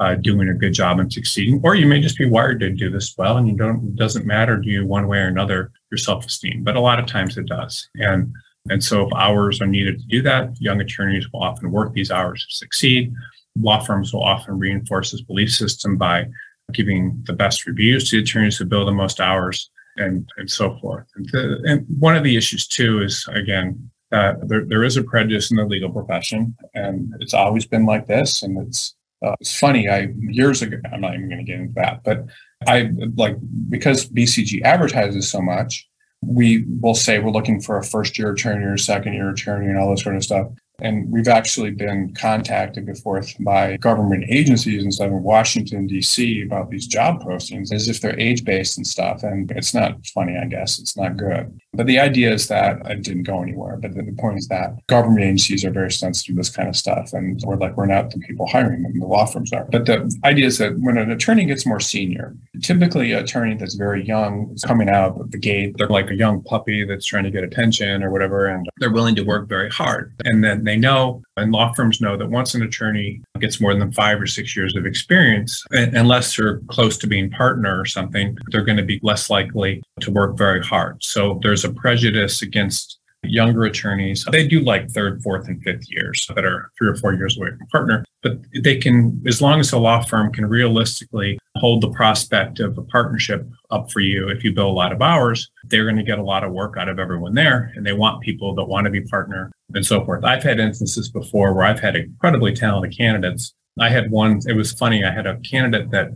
Uh, 0.00 0.16
doing 0.16 0.48
a 0.48 0.54
good 0.54 0.72
job 0.74 0.98
and 0.98 1.12
succeeding, 1.12 1.60
or 1.62 1.76
you 1.76 1.86
may 1.86 2.00
just 2.00 2.18
be 2.18 2.28
wired 2.28 2.58
to 2.58 2.68
do 2.68 2.90
this 2.90 3.14
well, 3.16 3.36
and 3.36 3.46
you 3.46 3.56
don't. 3.56 3.76
It 3.86 3.94
doesn't 3.94 4.26
matter 4.26 4.60
to 4.60 4.68
you 4.68 4.84
one 4.84 5.06
way 5.06 5.18
or 5.18 5.28
another 5.28 5.70
your 5.92 5.98
self-esteem, 5.98 6.64
but 6.64 6.74
a 6.74 6.80
lot 6.80 6.98
of 6.98 7.06
times 7.06 7.38
it 7.38 7.46
does. 7.46 7.88
And 7.94 8.32
and 8.68 8.82
so 8.82 9.06
if 9.06 9.12
hours 9.14 9.60
are 9.60 9.68
needed 9.68 10.00
to 10.00 10.06
do 10.06 10.20
that, 10.22 10.60
young 10.60 10.80
attorneys 10.80 11.30
will 11.32 11.44
often 11.44 11.70
work 11.70 11.92
these 11.92 12.10
hours 12.10 12.44
to 12.44 12.56
succeed. 12.56 13.12
Law 13.56 13.84
firms 13.84 14.12
will 14.12 14.24
often 14.24 14.58
reinforce 14.58 15.12
this 15.12 15.22
belief 15.22 15.50
system 15.50 15.96
by 15.96 16.26
giving 16.72 17.22
the 17.26 17.32
best 17.32 17.64
reviews 17.64 18.10
to 18.10 18.18
attorneys 18.18 18.56
who 18.56 18.64
bill 18.64 18.84
the 18.84 18.90
most 18.90 19.20
hours 19.20 19.70
and, 19.96 20.28
and 20.38 20.50
so 20.50 20.76
forth. 20.78 21.06
And, 21.14 21.28
the, 21.30 21.62
and 21.66 21.86
one 22.00 22.16
of 22.16 22.24
the 22.24 22.36
issues 22.36 22.66
too 22.66 23.00
is 23.00 23.24
again, 23.28 23.90
that 24.10 24.48
there, 24.48 24.64
there 24.64 24.82
is 24.82 24.96
a 24.96 25.04
prejudice 25.04 25.52
in 25.52 25.56
the 25.56 25.64
legal 25.64 25.90
profession 25.90 26.56
and 26.74 27.14
it's 27.20 27.34
always 27.34 27.64
been 27.64 27.86
like 27.86 28.08
this. 28.08 28.42
And 28.42 28.66
it's, 28.66 28.96
uh, 29.24 29.36
it's 29.40 29.58
funny. 29.58 29.88
I 29.88 30.08
years 30.18 30.62
ago, 30.62 30.76
I'm 30.92 31.00
not 31.00 31.14
even 31.14 31.28
going 31.28 31.44
to 31.44 31.50
get 31.50 31.60
into 31.60 31.72
that, 31.74 32.04
but 32.04 32.26
I 32.66 32.90
like 33.16 33.36
because 33.68 34.08
BCG 34.08 34.62
advertises 34.62 35.30
so 35.30 35.40
much, 35.40 35.88
we 36.22 36.64
will 36.80 36.94
say 36.94 37.18
we're 37.18 37.30
looking 37.30 37.60
for 37.60 37.78
a 37.78 37.84
first 37.84 38.18
year 38.18 38.32
attorney 38.32 38.64
or 38.64 38.76
second 38.76 39.14
year 39.14 39.30
attorney 39.30 39.66
and 39.66 39.78
all 39.78 39.90
this 39.90 40.02
sort 40.02 40.16
of 40.16 40.24
stuff. 40.24 40.48
And 40.80 41.10
we've 41.10 41.28
actually 41.28 41.70
been 41.70 42.12
contacted 42.14 42.86
before 42.86 43.22
by 43.40 43.76
government 43.76 44.24
agencies 44.28 44.82
and 44.82 44.92
stuff 44.92 45.06
in 45.06 45.22
Washington, 45.22 45.86
D.C. 45.86 46.42
about 46.42 46.68
these 46.70 46.88
job 46.88 47.22
postings 47.22 47.72
as 47.72 47.88
if 47.88 48.00
they're 48.00 48.18
age 48.18 48.44
based 48.44 48.76
and 48.76 48.86
stuff. 48.86 49.22
And 49.22 49.50
it's 49.52 49.72
not 49.72 50.04
funny, 50.08 50.36
I 50.36 50.46
guess. 50.46 50.80
It's 50.80 50.96
not 50.96 51.16
good. 51.16 51.60
But 51.74 51.86
the 51.86 51.98
idea 51.98 52.32
is 52.32 52.48
that 52.48 52.84
it 52.86 53.02
didn't 53.02 53.24
go 53.24 53.42
anywhere. 53.42 53.76
But 53.76 53.94
the 53.94 54.16
point 54.18 54.38
is 54.38 54.48
that 54.48 54.74
government 54.86 55.24
agencies 55.24 55.64
are 55.64 55.70
very 55.70 55.90
sensitive 55.90 56.34
to 56.34 56.40
this 56.40 56.50
kind 56.50 56.68
of 56.68 56.76
stuff. 56.76 57.12
And 57.12 57.40
we're 57.44 57.56
like, 57.56 57.76
we're 57.76 57.86
not 57.86 58.10
the 58.10 58.18
people 58.20 58.46
hiring 58.46 58.82
them, 58.82 58.98
the 58.98 59.06
law 59.06 59.26
firms 59.26 59.52
are. 59.52 59.66
But 59.70 59.86
the 59.86 60.12
idea 60.24 60.46
is 60.46 60.58
that 60.58 60.78
when 60.78 60.96
an 60.98 61.10
attorney 61.10 61.44
gets 61.44 61.66
more 61.66 61.80
senior, 61.80 62.36
typically 62.62 63.12
an 63.12 63.24
attorney 63.24 63.56
that's 63.56 63.74
very 63.74 64.04
young 64.04 64.50
is 64.54 64.62
coming 64.62 64.88
out 64.88 65.20
of 65.20 65.30
the 65.30 65.38
gate. 65.38 65.76
They're 65.76 65.88
like 65.88 66.10
a 66.10 66.14
young 66.14 66.42
puppy 66.42 66.84
that's 66.84 67.04
trying 67.04 67.24
to 67.24 67.30
get 67.30 67.44
attention 67.44 68.02
or 68.02 68.10
whatever. 68.10 68.46
And 68.46 68.68
they're 68.78 68.92
willing 68.92 69.14
to 69.16 69.22
work 69.22 69.48
very 69.48 69.70
hard. 69.70 70.14
And 70.24 70.42
then 70.44 70.64
they 70.64 70.76
know, 70.76 71.22
and 71.36 71.52
law 71.52 71.72
firms 71.72 72.00
know 72.00 72.16
that 72.16 72.30
once 72.30 72.54
an 72.54 72.62
attorney 72.62 73.20
gets 73.40 73.60
more 73.60 73.74
than 73.74 73.92
five 73.92 74.20
or 74.20 74.26
six 74.26 74.56
years 74.56 74.76
of 74.76 74.86
experience, 74.86 75.64
unless 75.70 76.36
they're 76.36 76.60
close 76.68 76.96
to 76.98 77.06
being 77.06 77.30
partner 77.30 77.80
or 77.80 77.84
something, 77.84 78.36
they're 78.50 78.64
going 78.64 78.76
to 78.76 78.84
be 78.84 79.00
less 79.02 79.28
likely 79.28 79.82
to 80.00 80.10
work 80.10 80.36
very 80.36 80.62
hard. 80.62 81.02
So 81.02 81.40
there's 81.42 81.63
a 81.64 81.72
prejudice 81.72 82.42
against 82.42 82.98
younger 83.26 83.64
attorneys. 83.64 84.24
They 84.30 84.46
do 84.46 84.60
like 84.60 84.90
third, 84.90 85.22
fourth, 85.22 85.48
and 85.48 85.62
fifth 85.62 85.90
years 85.90 86.26
that 86.34 86.44
are 86.44 86.70
three 86.76 86.88
or 86.88 86.96
four 86.96 87.14
years 87.14 87.36
away 87.36 87.50
from 87.56 87.66
partner, 87.68 88.04
but 88.22 88.38
they 88.62 88.76
can, 88.76 89.22
as 89.26 89.40
long 89.40 89.60
as 89.60 89.72
a 89.72 89.78
law 89.78 90.02
firm 90.02 90.32
can 90.32 90.46
realistically 90.46 91.38
hold 91.56 91.82
the 91.82 91.90
prospect 91.90 92.60
of 92.60 92.76
a 92.76 92.82
partnership 92.82 93.48
up 93.70 93.90
for 93.90 94.00
you, 94.00 94.28
if 94.28 94.44
you 94.44 94.52
bill 94.52 94.68
a 94.68 94.72
lot 94.72 94.92
of 94.92 95.00
hours, 95.00 95.50
they're 95.64 95.84
going 95.84 95.96
to 95.96 96.02
get 96.02 96.18
a 96.18 96.22
lot 96.24 96.44
of 96.44 96.52
work 96.52 96.76
out 96.76 96.88
of 96.88 96.98
everyone 96.98 97.34
there. 97.34 97.72
And 97.76 97.86
they 97.86 97.92
want 97.92 98.22
people 98.22 98.54
that 98.56 98.64
want 98.64 98.84
to 98.86 98.90
be 98.90 99.00
partner 99.00 99.50
and 99.72 99.86
so 99.86 100.04
forth. 100.04 100.24
I've 100.24 100.42
had 100.42 100.60
instances 100.60 101.10
before 101.10 101.54
where 101.54 101.64
I've 101.64 101.80
had 101.80 101.96
incredibly 101.96 102.54
talented 102.54 102.96
candidates. 102.96 103.54
I 103.80 103.88
had 103.88 104.10
one, 104.10 104.40
it 104.46 104.54
was 104.54 104.72
funny. 104.72 105.04
I 105.04 105.12
had 105.12 105.26
a 105.26 105.38
candidate 105.40 105.90
that 105.90 106.10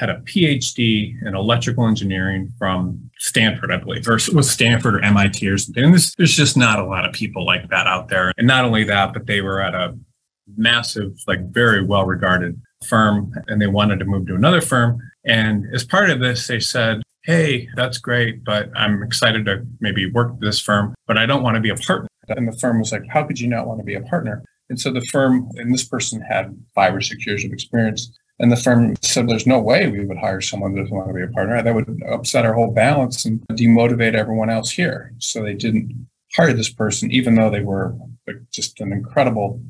had 0.00 0.08
a 0.08 0.16
PhD 0.22 1.14
in 1.26 1.36
electrical 1.36 1.86
engineering 1.86 2.50
from 2.58 3.10
Stanford, 3.18 3.70
I 3.70 3.76
believe, 3.76 4.08
or 4.08 4.18
was 4.32 4.50
Stanford 4.50 4.94
or 4.94 5.04
MIT 5.04 5.46
or 5.46 5.58
something. 5.58 5.84
And 5.84 5.94
this, 5.94 6.14
there's 6.14 6.34
just 6.34 6.56
not 6.56 6.78
a 6.78 6.86
lot 6.86 7.06
of 7.06 7.12
people 7.12 7.44
like 7.44 7.68
that 7.68 7.86
out 7.86 8.08
there. 8.08 8.32
And 8.38 8.46
not 8.46 8.64
only 8.64 8.82
that, 8.84 9.12
but 9.12 9.26
they 9.26 9.42
were 9.42 9.60
at 9.60 9.74
a 9.74 9.94
massive, 10.56 11.12
like 11.28 11.52
very 11.52 11.84
well 11.84 12.06
regarded 12.06 12.58
firm 12.88 13.30
and 13.46 13.60
they 13.60 13.66
wanted 13.66 13.98
to 13.98 14.06
move 14.06 14.26
to 14.28 14.34
another 14.34 14.62
firm. 14.62 14.98
And 15.26 15.66
as 15.74 15.84
part 15.84 16.08
of 16.08 16.20
this, 16.20 16.46
they 16.46 16.60
said, 16.60 17.02
Hey, 17.24 17.68
that's 17.76 17.98
great, 17.98 18.42
but 18.42 18.70
I'm 18.74 19.02
excited 19.02 19.44
to 19.44 19.66
maybe 19.80 20.10
work 20.10 20.40
this 20.40 20.58
firm, 20.58 20.94
but 21.06 21.18
I 21.18 21.26
don't 21.26 21.42
want 21.42 21.56
to 21.56 21.60
be 21.60 21.68
a 21.68 21.76
partner. 21.76 22.08
And 22.28 22.48
the 22.48 22.58
firm 22.58 22.78
was 22.78 22.90
like, 22.90 23.06
How 23.10 23.24
could 23.24 23.38
you 23.38 23.48
not 23.48 23.66
want 23.66 23.80
to 23.80 23.84
be 23.84 23.94
a 23.94 24.00
partner? 24.00 24.42
And 24.70 24.80
so 24.80 24.90
the 24.92 25.02
firm, 25.02 25.50
and 25.56 25.74
this 25.74 25.84
person 25.84 26.22
had 26.22 26.56
five 26.74 26.94
or 26.94 27.02
six 27.02 27.26
years 27.26 27.44
of 27.44 27.52
experience. 27.52 28.16
And 28.40 28.50
the 28.50 28.56
firm 28.56 28.96
said, 29.02 29.28
there's 29.28 29.46
no 29.46 29.60
way 29.60 29.88
we 29.88 30.06
would 30.06 30.16
hire 30.16 30.40
someone 30.40 30.74
that 30.74 30.80
doesn't 30.80 30.96
want 30.96 31.08
to 31.08 31.14
be 31.14 31.22
a 31.22 31.28
partner. 31.28 31.62
That 31.62 31.74
would 31.74 32.02
upset 32.10 32.46
our 32.46 32.54
whole 32.54 32.72
balance 32.72 33.26
and 33.26 33.40
demotivate 33.52 34.14
everyone 34.14 34.48
else 34.48 34.70
here. 34.70 35.12
So 35.18 35.42
they 35.42 35.52
didn't 35.52 36.08
hire 36.34 36.54
this 36.54 36.72
person, 36.72 37.12
even 37.12 37.34
though 37.34 37.50
they 37.50 37.60
were 37.60 37.94
just 38.50 38.80
an 38.80 38.92
incredible 38.92 39.60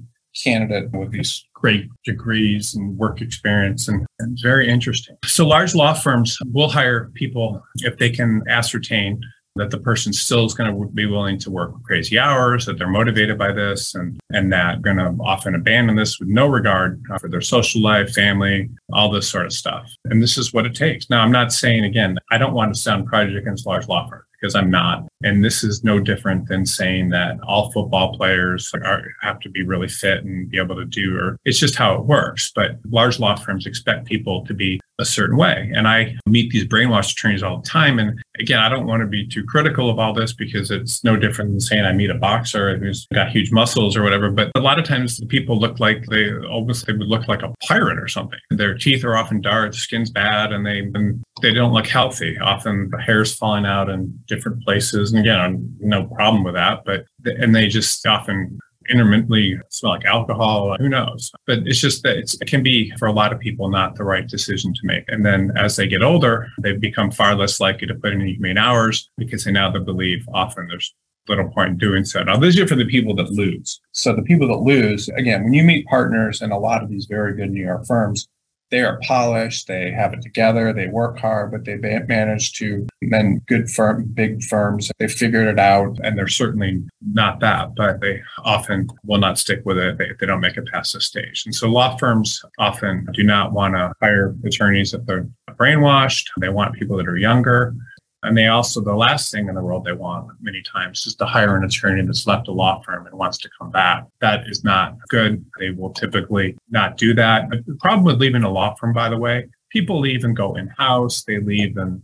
candidate 0.44 0.92
with 0.92 1.10
these 1.10 1.44
great 1.52 1.88
degrees 2.04 2.74
and 2.74 2.96
work 2.96 3.20
experience 3.20 3.88
and, 3.88 4.06
and 4.20 4.38
very 4.40 4.68
interesting. 4.68 5.16
So 5.24 5.48
large 5.48 5.74
law 5.74 5.92
firms 5.92 6.38
will 6.52 6.68
hire 6.68 7.10
people 7.14 7.62
if 7.78 7.98
they 7.98 8.10
can 8.10 8.42
ascertain 8.48 9.20
that 9.56 9.70
the 9.70 9.78
person 9.78 10.12
still 10.12 10.44
is 10.44 10.54
going 10.54 10.70
to 10.70 10.88
be 10.92 11.06
willing 11.06 11.38
to 11.38 11.50
work 11.50 11.72
crazy 11.82 12.18
hours, 12.18 12.66
that 12.66 12.78
they're 12.78 12.88
motivated 12.88 13.38
by 13.38 13.52
this, 13.52 13.94
and 13.94 14.18
and 14.32 14.52
that 14.52 14.82
going 14.82 14.96
to 14.96 15.14
often 15.22 15.54
abandon 15.54 15.96
this 15.96 16.18
with 16.18 16.28
no 16.28 16.46
regard 16.46 17.02
uh, 17.10 17.18
for 17.18 17.28
their 17.28 17.40
social 17.40 17.82
life, 17.82 18.12
family, 18.12 18.70
all 18.92 19.10
this 19.10 19.28
sort 19.28 19.46
of 19.46 19.52
stuff. 19.52 19.90
And 20.04 20.22
this 20.22 20.38
is 20.38 20.52
what 20.52 20.66
it 20.66 20.74
takes. 20.74 21.10
Now, 21.10 21.22
I'm 21.22 21.32
not 21.32 21.52
saying 21.52 21.84
again, 21.84 22.18
I 22.30 22.38
don't 22.38 22.54
want 22.54 22.74
to 22.74 22.80
sound 22.80 23.06
prejudiced 23.06 23.42
against 23.42 23.66
large 23.66 23.88
law 23.88 24.08
firms 24.08 24.24
because 24.40 24.54
I'm 24.54 24.70
not. 24.70 25.06
And 25.22 25.44
this 25.44 25.62
is 25.62 25.84
no 25.84 26.00
different 26.00 26.48
than 26.48 26.64
saying 26.64 27.10
that 27.10 27.38
all 27.46 27.70
football 27.72 28.16
players 28.16 28.70
are, 28.74 29.04
have 29.20 29.38
to 29.40 29.50
be 29.50 29.62
really 29.62 29.88
fit 29.88 30.24
and 30.24 30.48
be 30.48 30.58
able 30.58 30.76
to 30.76 30.84
do, 30.84 31.16
or 31.16 31.36
it's 31.44 31.58
just 31.58 31.76
how 31.76 31.94
it 31.94 32.04
works. 32.04 32.50
But 32.54 32.78
large 32.88 33.18
law 33.18 33.36
firms 33.36 33.66
expect 33.66 34.06
people 34.06 34.44
to 34.46 34.54
be 34.54 34.80
a 35.00 35.04
certain 35.04 35.36
way. 35.36 35.72
And 35.74 35.88
I 35.88 36.14
meet 36.26 36.50
these 36.50 36.66
brainwashed 36.66 37.12
attorneys 37.12 37.42
all 37.42 37.60
the 37.60 37.68
time. 37.68 37.98
And 37.98 38.22
again, 38.38 38.60
I 38.60 38.68
don't 38.68 38.86
want 38.86 39.00
to 39.00 39.06
be 39.06 39.26
too 39.26 39.44
critical 39.44 39.88
of 39.88 39.98
all 39.98 40.12
this 40.12 40.32
because 40.32 40.70
it's 40.70 41.02
no 41.02 41.16
different 41.16 41.50
than 41.50 41.60
saying 41.60 41.84
I 41.84 41.92
meet 41.92 42.10
a 42.10 42.14
boxer 42.14 42.76
who's 42.76 43.06
got 43.12 43.30
huge 43.30 43.50
muscles 43.50 43.96
or 43.96 44.02
whatever. 44.02 44.30
But 44.30 44.50
a 44.54 44.60
lot 44.60 44.78
of 44.78 44.84
times 44.84 45.16
the 45.16 45.26
people 45.26 45.58
look 45.58 45.80
like 45.80 46.04
they 46.06 46.30
almost 46.50 46.86
they 46.86 46.92
would 46.92 47.08
look 47.08 47.28
like 47.28 47.42
a 47.42 47.52
pirate 47.66 47.98
or 47.98 48.08
something. 48.08 48.38
Their 48.50 48.76
teeth 48.76 49.04
are 49.04 49.16
often 49.16 49.40
dark, 49.40 49.74
skin's 49.74 50.10
bad, 50.10 50.52
and 50.52 50.66
they 50.66 50.80
and 50.80 51.22
they 51.40 51.54
don't 51.54 51.72
look 51.72 51.86
healthy. 51.86 52.38
Often 52.38 52.90
the 52.90 53.00
hair's 53.00 53.34
falling 53.34 53.64
out 53.64 53.88
in 53.88 54.18
different 54.26 54.62
places. 54.64 55.12
And 55.12 55.20
again, 55.20 55.74
no 55.80 56.04
problem 56.04 56.44
with 56.44 56.54
that. 56.54 56.84
But 56.84 57.06
and 57.24 57.54
they 57.54 57.68
just 57.68 58.06
often 58.06 58.58
intermittently 58.90 59.58
smell 59.70 59.92
like 59.92 60.04
alcohol. 60.04 60.76
Who 60.78 60.88
knows? 60.88 61.30
But 61.46 61.60
it's 61.66 61.80
just 61.80 62.02
that 62.02 62.16
it 62.16 62.46
can 62.46 62.62
be 62.62 62.92
for 62.98 63.06
a 63.06 63.12
lot 63.12 63.32
of 63.32 63.40
people 63.40 63.68
not 63.68 63.94
the 63.96 64.04
right 64.04 64.26
decision 64.26 64.72
to 64.74 64.80
make. 64.84 65.04
And 65.08 65.24
then 65.24 65.52
as 65.56 65.76
they 65.76 65.86
get 65.86 66.02
older, 66.02 66.48
they 66.62 66.72
become 66.72 67.10
far 67.10 67.34
less 67.34 67.60
likely 67.60 67.86
to 67.86 67.94
put 67.94 68.12
in 68.12 68.20
humane 68.20 68.58
hours 68.58 69.10
because 69.16 69.44
they 69.44 69.52
now 69.52 69.70
they 69.70 69.78
believe 69.78 70.26
often 70.34 70.68
there's 70.68 70.94
little 71.28 71.48
point 71.48 71.70
in 71.70 71.78
doing 71.78 72.04
so. 72.04 72.22
Now, 72.22 72.36
this 72.36 72.56
is 72.56 72.68
for 72.68 72.74
the 72.74 72.86
people 72.86 73.14
that 73.16 73.30
lose. 73.30 73.80
So 73.92 74.14
the 74.14 74.22
people 74.22 74.48
that 74.48 74.60
lose, 74.60 75.08
again, 75.10 75.44
when 75.44 75.52
you 75.52 75.62
meet 75.62 75.86
partners 75.86 76.42
in 76.42 76.50
a 76.50 76.58
lot 76.58 76.82
of 76.82 76.90
these 76.90 77.06
very 77.06 77.34
good 77.34 77.50
New 77.50 77.64
York 77.64 77.86
firms, 77.86 78.28
they 78.70 78.82
are 78.82 79.00
polished, 79.02 79.66
they 79.66 79.90
have 79.90 80.12
it 80.12 80.22
together, 80.22 80.72
they 80.72 80.86
work 80.86 81.18
hard, 81.18 81.52
but 81.52 81.64
they 81.64 81.76
manage 81.76 82.52
to 82.54 82.86
then 83.02 83.40
good 83.46 83.68
firm, 83.70 84.04
big 84.04 84.42
firms, 84.44 84.90
they 84.98 85.08
figured 85.08 85.48
it 85.48 85.58
out, 85.58 85.98
and 86.04 86.16
they're 86.16 86.28
certainly 86.28 86.82
not 87.12 87.40
that, 87.40 87.74
but 87.74 88.00
they 88.00 88.22
often 88.44 88.88
will 89.04 89.18
not 89.18 89.38
stick 89.38 89.62
with 89.64 89.78
it 89.78 90.00
if 90.00 90.18
they 90.18 90.26
don't 90.26 90.40
make 90.40 90.56
it 90.56 90.68
past 90.72 90.92
this 90.94 91.06
stage. 91.06 91.42
And 91.44 91.54
so 91.54 91.68
law 91.68 91.96
firms 91.96 92.42
often 92.58 93.06
do 93.12 93.22
not 93.22 93.52
want 93.52 93.74
to 93.74 93.92
hire 94.00 94.34
attorneys 94.44 94.92
that 94.92 95.06
they're 95.06 95.28
brainwashed. 95.50 96.26
They 96.38 96.48
want 96.48 96.74
people 96.74 96.96
that 96.96 97.08
are 97.08 97.16
younger. 97.16 97.74
And 98.22 98.36
they 98.36 98.48
also, 98.48 98.80
the 98.80 98.94
last 98.94 99.32
thing 99.32 99.48
in 99.48 99.54
the 99.54 99.62
world 99.62 99.84
they 99.84 99.92
want 99.92 100.30
many 100.40 100.62
times 100.62 101.06
is 101.06 101.14
to 101.16 101.26
hire 101.26 101.56
an 101.56 101.64
attorney 101.64 102.04
that's 102.04 102.26
left 102.26 102.48
a 102.48 102.52
law 102.52 102.82
firm 102.82 103.06
and 103.06 103.16
wants 103.16 103.38
to 103.38 103.50
come 103.58 103.70
back. 103.70 104.04
That 104.20 104.46
is 104.46 104.62
not 104.62 104.96
good. 105.08 105.44
They 105.58 105.70
will 105.70 105.90
typically 105.90 106.56
not 106.70 106.96
do 106.96 107.14
that. 107.14 107.48
The 107.50 107.76
problem 107.80 108.04
with 108.04 108.20
leaving 108.20 108.42
a 108.42 108.50
law 108.50 108.74
firm, 108.74 108.92
by 108.92 109.08
the 109.08 109.16
way, 109.16 109.48
people 109.70 110.00
leave 110.00 110.24
and 110.24 110.36
go 110.36 110.54
in 110.54 110.68
house, 110.68 111.22
they 111.22 111.40
leave 111.40 111.76
and 111.76 112.02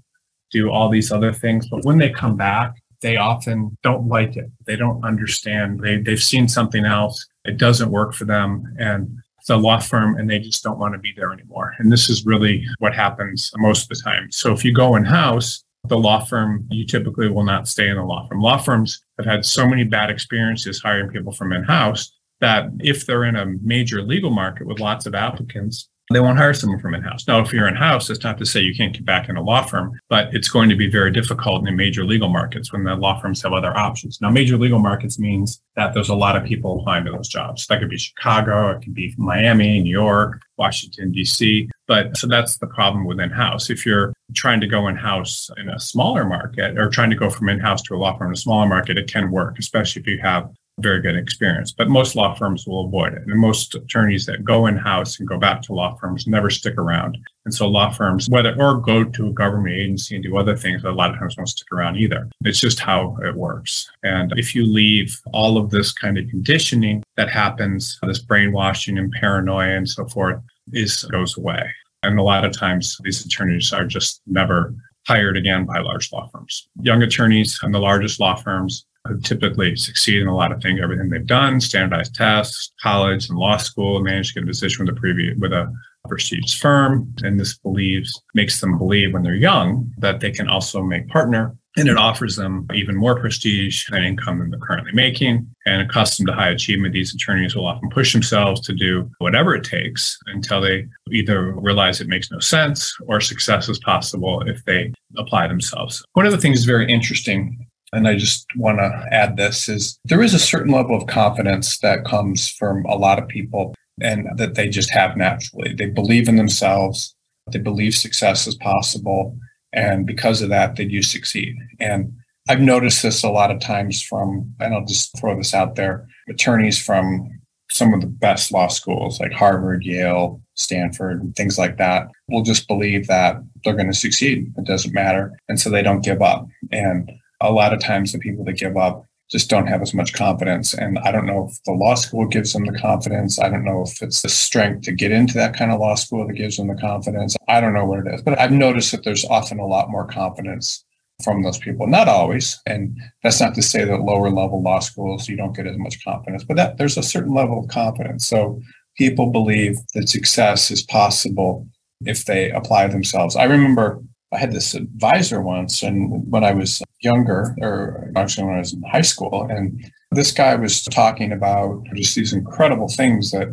do 0.51 0.71
all 0.71 0.89
these 0.89 1.13
other 1.13 1.33
things. 1.33 1.69
But 1.69 1.85
when 1.85 1.99
they 1.99 2.11
come 2.11 2.37
back, 2.37 2.73
they 3.03 3.19
often 3.19 3.77
don't 3.83 4.09
like 4.09 4.37
it. 4.37 4.51
They 4.65 4.77
don't 4.77 5.05
understand. 5.05 5.81
They, 5.81 5.99
they've 5.99 6.19
seen 6.19 6.49
something 6.49 6.87
else. 6.87 7.27
It 7.45 7.59
doesn't 7.59 7.91
work 7.91 8.15
for 8.15 8.25
them. 8.25 8.75
And 8.79 9.19
a 9.49 9.57
law 9.57 9.79
firm 9.79 10.17
and 10.17 10.29
they 10.29 10.39
just 10.39 10.63
don't 10.63 10.79
want 10.79 10.95
to 10.95 10.99
be 10.99 11.13
there 11.17 11.33
anymore. 11.33 11.75
And 11.79 11.93
this 11.93 12.09
is 12.09 12.27
really 12.27 12.67
what 12.79 12.95
happens 12.95 13.53
most 13.57 13.85
of 13.85 13.89
the 13.91 14.03
time. 14.03 14.31
So 14.31 14.53
if 14.53 14.65
you 14.65 14.73
go 14.73 14.97
in 14.97 15.05
house, 15.05 15.63
the 15.89 15.99
law 15.99 16.25
firm, 16.25 16.67
you 16.71 16.87
typically 16.87 17.29
will 17.29 17.45
not 17.45 17.69
stay 17.69 17.89
in 17.89 17.97
the 17.97 18.05
law 18.05 18.27
firm. 18.27 18.41
Law 18.41 18.59
firms 18.59 19.03
have 19.19 19.27
had 19.27 19.45
so 19.45 19.67
many 19.67 19.85
bad 19.85 20.11
experiences 20.11 20.81
hiring 20.81 21.11
people 21.11 21.33
from 21.33 21.53
in 21.53 21.65
house 21.65 22.13
that 22.41 22.67
if 22.81 23.07
they're 23.07 23.25
in 23.25 23.37
a 23.37 23.47
major 23.63 24.03
legal 24.03 24.31
market 24.31 24.67
with 24.67 24.79
lots 24.81 25.07
of 25.07 25.15
applicants, 25.15 25.89
they 26.13 26.21
won't 26.21 26.39
hire 26.39 26.55
someone 26.55 26.79
from 26.79 26.95
in-house. 26.95 27.27
Now, 27.27 27.41
if 27.41 27.53
you're 27.53 27.67
in-house, 27.67 28.11
it's 28.11 28.23
not 28.23 28.39
to 28.39 28.47
say 28.47 28.61
you 28.61 28.75
can't 28.75 28.93
get 28.93 29.05
back 29.05 29.29
in 29.29 29.37
a 29.37 29.43
law 29.43 29.63
firm, 29.63 29.99
but 30.09 30.33
it's 30.33 30.49
going 30.49 30.69
to 30.69 30.77
be 30.77 30.89
very 30.89 31.11
difficult 31.11 31.59
in 31.61 31.65
the 31.65 31.73
major 31.73 32.05
legal 32.05 32.29
markets 32.29 32.73
when 32.73 32.85
the 32.85 32.95
law 32.95 33.21
firms 33.21 33.43
have 33.43 33.53
other 33.53 33.77
options. 33.77 34.21
Now, 34.21 34.31
major 34.31 34.57
legal 34.57 34.79
markets 34.79 35.19
means 35.19 35.61
that 35.75 35.95
there's 35.95 36.09
a 36.09 36.15
lot 36.15 36.37
of 36.37 36.45
people 36.45 36.79
applying 36.79 37.07
to 37.07 37.11
those 37.11 37.29
jobs. 37.29 37.67
That 37.67 37.81
could 37.81 37.91
be 37.91 37.99
Chicago, 37.99 38.71
it 38.71 38.83
could 38.83 38.95
be 38.95 39.15
Miami, 39.19 39.81
New 39.81 39.91
York, 39.91 40.41
Washington, 40.57 41.11
D.C. 41.11 41.69
But 41.89 42.17
so 42.17 42.29
that's 42.29 42.59
the 42.59 42.69
problem 42.69 43.05
with 43.05 43.19
in-house. 43.19 43.69
If 43.69 43.85
you're 43.85 44.13
trying 44.35 44.61
to 44.61 44.67
go 44.67 44.89
in-house 44.89 45.51
in 45.57 45.69
a 45.69 45.81
smaller 45.81 46.25
market 46.25 46.79
or 46.79 46.89
trying 46.89 47.11
to 47.11 47.17
go 47.17 47.31
from 47.31 47.49
in-house 47.49 47.83
to 47.83 47.95
a 47.95 47.97
law 47.97 48.17
firm 48.17 48.29
in 48.29 48.35
a 48.35 48.37
smaller 48.37 48.67
market, 48.67 48.99
it 48.99 49.11
can 49.11 49.31
work, 49.31 49.59
especially 49.59 50.01
if 50.01 50.09
you 50.09 50.19
have 50.23 50.51
very 50.81 51.01
good 51.01 51.17
experience. 51.17 51.73
But 51.73 51.89
most 51.89 52.17
law 52.17 52.35
firms 52.35 52.67
will 52.67 52.87
avoid 52.87 53.15
it. 53.15 53.23
And 53.27 53.41
most 53.41 53.75
attorneys 53.75 54.27
that 54.27 54.45
go 54.45 54.67
in 54.67 54.77
house 54.77 55.19
and 55.19 55.27
go 55.27 55.39
back 55.39 55.63
to 55.63 55.73
law 55.73 55.95
firms 55.97 56.27
never 56.27 56.51
stick 56.51 56.77
around. 56.77 57.17
And 57.47 57.55
so 57.55 57.67
law 57.67 57.91
firms, 57.91 58.29
whether 58.29 58.55
or 58.61 58.79
go 58.81 59.05
to 59.05 59.29
a 59.29 59.33
government 59.33 59.75
agency 59.75 60.17
and 60.17 60.25
do 60.25 60.37
other 60.37 60.57
things, 60.57 60.85
a 60.85 60.91
lot 60.91 61.13
of 61.13 61.19
times 61.19 61.37
won't 61.37 61.49
stick 61.49 61.73
around 61.73 61.97
either. 61.97 62.29
It's 62.45 62.61
just 62.61 62.81
how 62.81 63.17
it 63.23 63.35
works. 63.35 63.91
And 64.03 64.33
if 64.37 64.55
you 64.55 64.67
leave 64.67 65.19
all 65.33 65.57
of 65.57 65.71
this 65.71 65.93
kind 65.93 66.19
of 66.19 66.29
conditioning 66.29 67.03
that 67.17 67.31
happens, 67.31 67.99
this 68.03 68.19
brainwashing 68.19 68.99
and 68.99 69.13
paranoia 69.13 69.77
and 69.77 69.89
so 69.89 70.07
forth, 70.07 70.41
is 70.73 71.05
goes 71.05 71.39
away. 71.39 71.71
And 72.07 72.19
a 72.19 72.23
lot 72.23 72.45
of 72.45 72.53
times 72.53 72.99
these 73.03 73.25
attorneys 73.25 73.73
are 73.73 73.85
just 73.85 74.23
never 74.27 74.75
hired 75.07 75.37
again 75.37 75.65
by 75.65 75.79
large 75.79 76.13
law 76.13 76.29
firms. 76.29 76.69
Young 76.81 77.03
attorneys 77.03 77.59
and 77.63 77.75
the 77.75 77.79
largest 77.79 78.19
law 78.21 78.35
firms 78.35 78.87
who 79.07 79.21
typically 79.21 79.77
succeed 79.77 80.21
in 80.21 80.27
a 80.27 80.35
lot 80.35 80.53
of 80.53 80.61
things, 80.61 80.81
everything 80.83 81.09
they've 81.11 81.27
done, 81.27 81.61
standardized 81.61 82.15
tests, 82.15 82.73
college 82.83 83.29
and 83.29 83.39
law 83.39 83.57
school, 83.57 83.97
and 83.97 84.05
managed 84.05 84.35
to 84.35 84.41
get 84.41 84.45
a 84.45 84.47
position 84.47 84.85
with 84.85 84.97
a 84.97 84.99
previous 84.99 85.39
with 85.39 85.53
a 85.53 85.73
prestigious 86.09 86.55
firm. 86.55 87.13
And 87.23 87.39
this 87.39 87.57
believes 87.59 88.21
makes 88.35 88.61
them 88.61 88.79
believe 88.79 89.13
when 89.13 89.23
they're 89.23 89.35
young 89.35 89.93
that 89.99 90.21
they 90.21 90.31
can 90.31 90.49
also 90.49 90.83
make 90.83 91.09
partner 91.09 91.57
and 91.77 91.89
it 91.89 91.97
offers 91.97 92.37
them 92.37 92.67
even 92.75 92.97
more 92.97 93.19
prestige 93.19 93.87
and 93.91 94.05
income 94.05 94.39
than 94.39 94.51
they're 94.51 94.61
currently 94.61 94.93
making. 94.93 95.47
And 95.67 95.83
accustomed 95.83 96.29
to 96.29 96.33
high 96.33 96.51
achievement, 96.51 96.95
these 96.95 97.15
attorneys 97.15 97.55
will 97.55 97.67
often 97.67 97.91
push 97.91 98.13
themselves 98.13 98.61
to 98.63 98.73
do 98.73 99.11
whatever 99.19 99.55
it 99.55 99.65
takes 99.65 100.17
until 100.27 100.61
they 100.61 100.87
either 101.11 101.53
realize 101.53 102.01
it 102.01 102.09
makes 102.09 102.31
no 102.31 102.39
sense 102.39 102.97
or 103.09 103.21
success 103.21 103.69
is 103.69 103.79
possible 103.81 104.43
if 104.47 104.65
they 104.65 104.93
apply 105.19 105.49
themselves. 105.49 106.05
One 106.15 106.25
of 106.27 106.33
the 106.33 106.39
things 106.39 106.59
that's 106.59 106.67
very 106.67 106.91
interesting 106.91 107.67
and 107.93 108.09
I 108.09 108.17
just 108.17 108.47
want 108.57 108.79
to 108.79 109.07
add 109.13 109.37
this 109.37 109.69
is 109.69 109.99
there 110.05 110.23
is 110.23 110.35
a 110.35 110.39
certain 110.39 110.73
level 110.73 110.97
of 110.97 111.07
confidence 111.07 111.79
that 111.79 112.05
comes 112.05 112.51
from 112.51 112.85
a 112.87 112.97
lot 112.97 113.19
of 113.19 113.29
people 113.29 113.75
and 114.01 114.27
that 114.37 114.55
they 114.55 114.69
just 114.69 114.91
have 114.91 115.17
naturally. 115.17 115.73
They 115.73 115.87
believe 115.87 116.29
in 116.29 116.37
themselves, 116.37 117.15
they 117.53 117.59
believe 117.59 117.95
success 117.95 118.47
is 118.47 118.57
possible, 118.57 119.39
and 119.77 120.07
because 120.07 120.43
of 120.43 120.49
that, 120.49 120.75
they 120.75 120.87
do 120.87 121.03
succeed. 121.03 121.55
And 121.79 122.13
I've 122.49 122.61
noticed 122.61 123.03
this 123.03 123.23
a 123.23 123.31
lot 123.31 123.51
of 123.51 123.61
times 123.61 124.03
from, 124.03 124.53
and 124.59 124.75
I'll 124.75 124.87
just 124.87 125.17
throw 125.19 125.37
this 125.37 125.53
out 125.53 125.77
there, 125.77 126.09
attorneys 126.29 126.83
from 126.83 127.31
some 127.71 127.93
of 127.93 128.01
the 128.01 128.07
best 128.07 128.53
law 128.53 128.69
schools 128.69 129.21
like 129.21 129.33
Harvard, 129.33 129.85
Yale, 129.85 130.41
Stanford, 130.55 131.21
and 131.21 131.37
things 131.37 131.59
like 131.59 131.77
that 131.77 132.09
will 132.29 132.43
just 132.43 132.67
believe 132.67 133.07
that 133.09 133.37
they're 133.63 133.75
going 133.75 133.91
to 133.91 133.95
succeed. 133.95 134.53
It 134.57 134.65
doesn't 134.65 134.95
matter. 134.95 135.39
And 135.49 135.61
so 135.61 135.69
they 135.69 135.83
don't 135.83 136.05
give 136.05 136.23
up. 136.23 136.47
And 136.73 137.11
a 137.41 137.53
lot 137.53 137.75
of 137.75 137.81
times 137.81 138.13
the 138.13 138.19
people 138.19 138.45
that 138.45 138.55
give 138.55 138.77
up 138.77 139.05
just 139.31 139.51
don't 139.51 139.67
have 139.67 139.83
as 139.83 139.93
much 139.93 140.13
confidence. 140.13 140.73
And 140.73 140.99
I 141.01 141.11
don't 141.11 141.27
know 141.27 141.49
if 141.49 141.63
the 141.65 141.73
law 141.73 141.95
school 141.95 142.27
gives 142.27 142.53
them 142.53 142.65
the 142.65 142.79
confidence. 142.79 143.39
I 143.41 143.49
don't 143.49 143.65
know 143.65 143.83
if 143.83 144.01
it's 144.01 144.23
the 144.23 144.29
strength 144.29 144.83
to 144.83 144.93
get 144.93 145.11
into 145.11 145.35
that 145.35 145.57
kind 145.57 145.73
of 145.73 145.81
law 145.81 145.97
school 145.97 146.27
that 146.27 146.35
gives 146.35 146.57
them 146.57 146.69
the 146.69 146.75
confidence. 146.75 147.37
I 147.49 147.61
don't 147.61 147.75
know 147.75 147.85
what 147.85 148.07
it 148.07 148.15
is, 148.15 148.23
but 148.23 148.39
I've 148.39 148.53
noticed 148.53 148.93
that 148.93 149.05
there's 149.05 149.25
often 149.25 149.59
a 149.59 149.67
lot 149.67 149.91
more 149.91 150.07
confidence 150.07 150.85
from 151.25 151.43
those 151.43 151.59
people. 151.59 151.87
Not 151.87 152.09
always. 152.09 152.61
And 152.67 152.97
that's 153.23 153.41
not 153.41 153.55
to 153.55 153.63
say 153.63 153.85
that 153.85 154.03
lower 154.03 154.31
level 154.31 154.63
law 154.63 154.81
schools, 154.81 155.29
you 155.29 155.37
don't 155.37 155.57
get 155.57 155.67
as 155.67 155.79
much 155.79 156.05
confidence, 156.05 156.45
but 156.45 156.57
that 156.57 156.77
there's 156.77 156.99
a 156.99 157.03
certain 157.03 157.35
level 157.35 157.59
of 157.61 157.69
confidence. 157.69 158.27
So 158.27 158.61
people 158.97 159.31
believe 159.31 159.77
that 159.95 160.09
success 160.09 160.71
is 160.71 160.83
possible 160.83 161.67
if 162.05 162.27
they 162.27 162.51
apply 162.51 162.89
themselves. 162.89 163.35
I 163.35 163.45
remember 163.45 164.03
I 164.33 164.39
had 164.39 164.53
this 164.53 164.75
advisor 164.75 165.41
once, 165.41 165.83
and 165.83 166.31
when 166.31 166.45
I 166.45 166.53
was 166.53 166.83
younger, 167.01 167.55
or 167.61 168.11
actually 168.17 168.45
when 168.45 168.57
I 168.57 168.61
was 168.61 168.73
in 168.73 168.83
high 168.83 169.03
school, 169.03 169.47
and 169.49 169.91
this 170.11 170.33
guy 170.33 170.55
was 170.57 170.83
talking 170.83 171.33
about 171.33 171.85
just 171.95 172.17
these 172.17 172.33
incredible 172.33 172.89
things 172.89 173.31
that, 173.31 173.49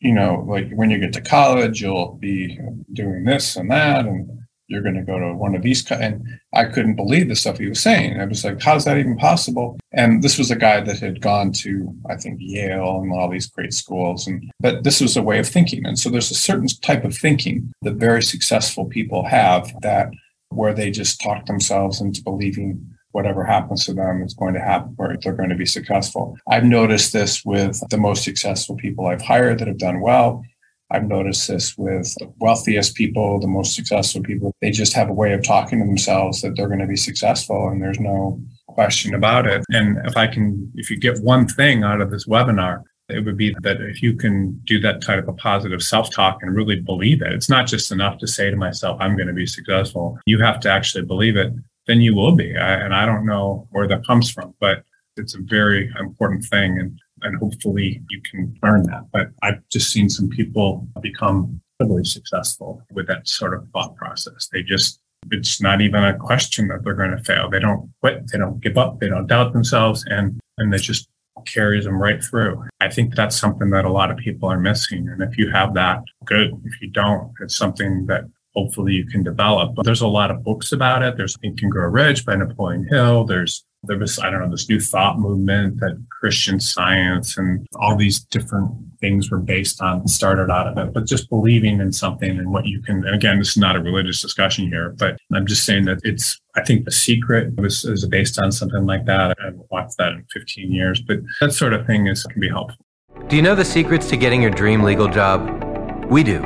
you 0.00 0.12
know, 0.12 0.44
like 0.46 0.70
when 0.74 0.90
you 0.90 0.98
get 0.98 1.12
to 1.14 1.20
college, 1.20 1.80
you'll 1.80 2.18
be 2.20 2.58
doing 2.92 3.24
this 3.24 3.56
and 3.56 3.70
that, 3.70 4.04
and 4.04 4.28
you're 4.72 4.82
going 4.82 4.96
to 4.96 5.02
go 5.02 5.18
to 5.18 5.34
one 5.34 5.54
of 5.54 5.62
these. 5.62 5.88
And 5.90 6.26
I 6.54 6.64
couldn't 6.64 6.96
believe 6.96 7.28
the 7.28 7.36
stuff 7.36 7.58
he 7.58 7.68
was 7.68 7.80
saying. 7.80 8.18
I 8.18 8.24
was 8.24 8.44
like, 8.44 8.60
how's 8.62 8.86
that 8.86 8.96
even 8.96 9.16
possible? 9.16 9.78
And 9.92 10.22
this 10.22 10.38
was 10.38 10.50
a 10.50 10.56
guy 10.56 10.80
that 10.80 10.98
had 10.98 11.20
gone 11.20 11.52
to, 11.52 11.94
I 12.08 12.16
think, 12.16 12.38
Yale 12.40 13.00
and 13.00 13.12
all 13.12 13.30
these 13.30 13.46
great 13.46 13.74
schools. 13.74 14.26
And 14.26 14.50
but 14.58 14.82
this 14.82 15.00
was 15.00 15.16
a 15.16 15.22
way 15.22 15.38
of 15.38 15.48
thinking. 15.48 15.86
And 15.86 15.98
so 15.98 16.08
there's 16.08 16.30
a 16.30 16.34
certain 16.34 16.68
type 16.80 17.04
of 17.04 17.14
thinking 17.14 17.72
that 17.82 17.94
very 17.94 18.22
successful 18.22 18.86
people 18.86 19.24
have 19.26 19.72
that 19.82 20.08
where 20.48 20.74
they 20.74 20.90
just 20.90 21.20
talk 21.20 21.46
themselves 21.46 22.00
into 22.00 22.22
believing 22.22 22.86
whatever 23.12 23.44
happens 23.44 23.84
to 23.84 23.92
them 23.92 24.22
is 24.22 24.34
going 24.34 24.54
to 24.54 24.60
happen 24.60 24.94
or 24.98 25.16
they're 25.22 25.34
going 25.34 25.50
to 25.50 25.54
be 25.54 25.66
successful. 25.66 26.36
I've 26.48 26.64
noticed 26.64 27.12
this 27.12 27.44
with 27.44 27.80
the 27.90 27.98
most 27.98 28.24
successful 28.24 28.76
people 28.76 29.06
I've 29.06 29.22
hired 29.22 29.58
that 29.58 29.68
have 29.68 29.78
done 29.78 30.00
well. 30.00 30.42
I've 30.92 31.08
noticed 31.08 31.48
this 31.48 31.76
with 31.78 32.14
wealthiest 32.38 32.94
people, 32.94 33.40
the 33.40 33.46
most 33.46 33.74
successful 33.74 34.22
people. 34.22 34.54
They 34.60 34.70
just 34.70 34.92
have 34.92 35.08
a 35.08 35.14
way 35.14 35.32
of 35.32 35.42
talking 35.42 35.80
to 35.80 35.86
themselves 35.86 36.42
that 36.42 36.54
they're 36.54 36.68
going 36.68 36.80
to 36.80 36.86
be 36.86 36.96
successful 36.96 37.68
and 37.68 37.82
there's 37.82 37.98
no 37.98 38.40
question 38.68 39.14
about 39.14 39.46
it. 39.46 39.64
And 39.70 39.98
if 40.06 40.16
I 40.16 40.26
can, 40.26 40.70
if 40.74 40.90
you 40.90 40.98
get 40.98 41.22
one 41.22 41.48
thing 41.48 41.82
out 41.82 42.00
of 42.02 42.10
this 42.10 42.26
webinar, 42.26 42.82
it 43.08 43.24
would 43.24 43.36
be 43.36 43.54
that 43.62 43.80
if 43.80 44.02
you 44.02 44.14
can 44.14 44.60
do 44.64 44.80
that 44.80 45.02
type 45.02 45.28
of 45.28 45.36
positive 45.36 45.82
self 45.82 46.10
talk 46.10 46.38
and 46.42 46.54
really 46.54 46.80
believe 46.80 47.22
it, 47.22 47.32
it's 47.32 47.48
not 47.48 47.66
just 47.66 47.90
enough 47.90 48.18
to 48.18 48.26
say 48.26 48.50
to 48.50 48.56
myself, 48.56 48.98
I'm 49.00 49.16
going 49.16 49.28
to 49.28 49.34
be 49.34 49.46
successful. 49.46 50.18
You 50.26 50.40
have 50.42 50.60
to 50.60 50.70
actually 50.70 51.04
believe 51.04 51.36
it, 51.36 51.52
then 51.86 52.00
you 52.00 52.14
will 52.14 52.36
be. 52.36 52.56
I, 52.56 52.74
and 52.74 52.94
I 52.94 53.06
don't 53.06 53.26
know 53.26 53.66
where 53.70 53.88
that 53.88 54.06
comes 54.06 54.30
from, 54.30 54.54
but 54.60 54.84
it's 55.16 55.34
a 55.34 55.42
very 55.42 55.92
important 55.98 56.44
thing. 56.44 56.78
And 56.78 56.98
and 57.22 57.38
hopefully 57.38 58.02
you 58.10 58.20
can 58.30 58.56
learn 58.62 58.84
that. 58.84 59.06
But 59.12 59.28
I've 59.42 59.66
just 59.70 59.90
seen 59.90 60.08
some 60.08 60.28
people 60.28 60.86
become 61.00 61.60
really 61.80 62.04
successful 62.04 62.82
with 62.92 63.06
that 63.08 63.28
sort 63.28 63.54
of 63.54 63.68
thought 63.72 63.96
process. 63.96 64.48
They 64.52 64.62
just, 64.62 65.00
it's 65.30 65.60
not 65.60 65.80
even 65.80 66.04
a 66.04 66.16
question 66.16 66.68
that 66.68 66.84
they're 66.84 66.94
going 66.94 67.16
to 67.16 67.24
fail. 67.24 67.48
They 67.50 67.60
don't 67.60 67.90
quit. 68.00 68.30
They 68.30 68.38
don't 68.38 68.60
give 68.60 68.78
up. 68.78 69.00
They 69.00 69.08
don't 69.08 69.26
doubt 69.26 69.52
themselves. 69.52 70.04
And, 70.08 70.40
and 70.58 70.72
that 70.72 70.82
just 70.82 71.08
carries 71.46 71.84
them 71.84 72.00
right 72.00 72.22
through. 72.22 72.64
I 72.80 72.88
think 72.88 73.14
that's 73.14 73.36
something 73.36 73.70
that 73.70 73.84
a 73.84 73.92
lot 73.92 74.10
of 74.10 74.16
people 74.16 74.48
are 74.50 74.60
missing. 74.60 75.08
And 75.08 75.22
if 75.22 75.36
you 75.38 75.50
have 75.50 75.74
that, 75.74 76.02
good. 76.24 76.50
If 76.64 76.80
you 76.80 76.90
don't, 76.90 77.32
it's 77.40 77.56
something 77.56 78.06
that 78.06 78.24
hopefully 78.54 78.92
you 78.92 79.06
can 79.06 79.22
develop. 79.22 79.74
But 79.74 79.84
there's 79.84 80.02
a 80.02 80.06
lot 80.06 80.30
of 80.30 80.44
books 80.44 80.72
about 80.72 81.02
it. 81.02 81.16
There's 81.16 81.36
Think 81.38 81.62
and 81.62 81.72
Grow 81.72 81.88
Rich 81.88 82.26
by 82.26 82.36
Napoleon 82.36 82.86
Hill. 82.88 83.24
There's 83.24 83.64
there 83.84 83.98
was, 83.98 84.18
I 84.18 84.30
don't 84.30 84.40
know, 84.40 84.50
this 84.50 84.68
new 84.68 84.78
thought 84.78 85.18
movement 85.18 85.80
that 85.80 86.00
Christian 86.08 86.60
science 86.60 87.36
and 87.36 87.66
all 87.74 87.96
these 87.96 88.20
different 88.20 88.70
things 89.00 89.30
were 89.30 89.38
based 89.38 89.82
on 89.82 90.06
started 90.06 90.52
out 90.52 90.68
of 90.68 90.78
it. 90.78 90.94
But 90.94 91.06
just 91.06 91.28
believing 91.28 91.80
in 91.80 91.92
something 91.92 92.30
and 92.30 92.52
what 92.52 92.66
you 92.66 92.80
can, 92.80 93.04
and 93.04 93.14
again, 93.14 93.38
this 93.38 93.50
is 93.50 93.56
not 93.56 93.74
a 93.74 93.80
religious 93.80 94.22
discussion 94.22 94.68
here, 94.68 94.94
but 94.98 95.18
I'm 95.34 95.46
just 95.46 95.64
saying 95.64 95.86
that 95.86 95.98
it's, 96.04 96.38
I 96.54 96.62
think 96.62 96.84
the 96.84 96.92
secret 96.92 97.56
was 97.56 97.84
is 97.84 98.06
based 98.06 98.38
on 98.40 98.52
something 98.52 98.86
like 98.86 99.06
that. 99.06 99.36
I've 99.44 99.58
watched 99.70 99.96
that 99.98 100.12
in 100.12 100.24
15 100.32 100.70
years, 100.70 101.00
but 101.00 101.18
that 101.40 101.52
sort 101.52 101.72
of 101.72 101.84
thing 101.86 102.06
is 102.06 102.22
can 102.22 102.40
be 102.40 102.48
helpful. 102.48 102.84
Do 103.28 103.36
you 103.36 103.42
know 103.42 103.54
the 103.54 103.64
secrets 103.64 104.08
to 104.10 104.16
getting 104.16 104.42
your 104.42 104.50
dream 104.50 104.82
legal 104.82 105.08
job? 105.08 106.04
We 106.08 106.22
do. 106.22 106.42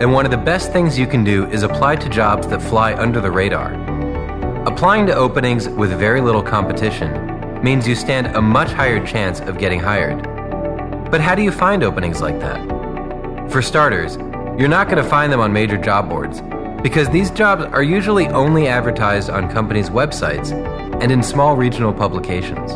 And 0.00 0.12
one 0.12 0.24
of 0.24 0.30
the 0.30 0.38
best 0.38 0.72
things 0.72 0.98
you 0.98 1.06
can 1.06 1.22
do 1.22 1.46
is 1.48 1.62
apply 1.62 1.96
to 1.96 2.08
jobs 2.08 2.48
that 2.48 2.62
fly 2.62 2.94
under 2.94 3.20
the 3.20 3.30
radar. 3.30 3.99
Applying 4.66 5.06
to 5.06 5.14
openings 5.14 5.70
with 5.70 5.98
very 5.98 6.20
little 6.20 6.42
competition 6.42 7.62
means 7.64 7.88
you 7.88 7.94
stand 7.94 8.26
a 8.36 8.42
much 8.42 8.70
higher 8.70 9.04
chance 9.06 9.40
of 9.40 9.56
getting 9.56 9.80
hired. 9.80 10.22
But 11.10 11.22
how 11.22 11.34
do 11.34 11.40
you 11.40 11.50
find 11.50 11.82
openings 11.82 12.20
like 12.20 12.38
that? 12.40 13.50
For 13.50 13.62
starters, 13.62 14.16
you're 14.58 14.68
not 14.68 14.90
going 14.90 15.02
to 15.02 15.08
find 15.08 15.32
them 15.32 15.40
on 15.40 15.50
major 15.50 15.78
job 15.78 16.10
boards 16.10 16.42
because 16.82 17.08
these 17.08 17.30
jobs 17.30 17.64
are 17.72 17.82
usually 17.82 18.28
only 18.28 18.68
advertised 18.68 19.30
on 19.30 19.50
companies' 19.50 19.88
websites 19.88 20.52
and 21.02 21.10
in 21.10 21.22
small 21.22 21.56
regional 21.56 21.94
publications. 21.94 22.74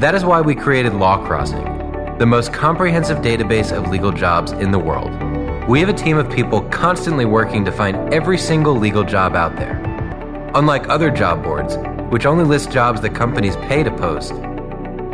That 0.00 0.14
is 0.14 0.24
why 0.24 0.40
we 0.40 0.54
created 0.54 0.94
Law 0.94 1.26
Crossing, 1.26 1.64
the 2.18 2.26
most 2.26 2.52
comprehensive 2.52 3.18
database 3.18 3.76
of 3.76 3.90
legal 3.90 4.12
jobs 4.12 4.52
in 4.52 4.70
the 4.70 4.78
world. 4.78 5.10
We 5.68 5.80
have 5.80 5.88
a 5.88 5.92
team 5.92 6.16
of 6.16 6.30
people 6.30 6.60
constantly 6.68 7.24
working 7.24 7.64
to 7.64 7.72
find 7.72 8.14
every 8.14 8.38
single 8.38 8.76
legal 8.76 9.02
job 9.02 9.34
out 9.34 9.56
there. 9.56 9.79
Unlike 10.54 10.88
other 10.88 11.10
job 11.10 11.42
boards, 11.44 11.76
which 12.10 12.24
only 12.26 12.44
list 12.44 12.72
jobs 12.72 13.00
that 13.02 13.14
companies 13.14 13.54
pay 13.56 13.84
to 13.84 13.90
post, 13.90 14.32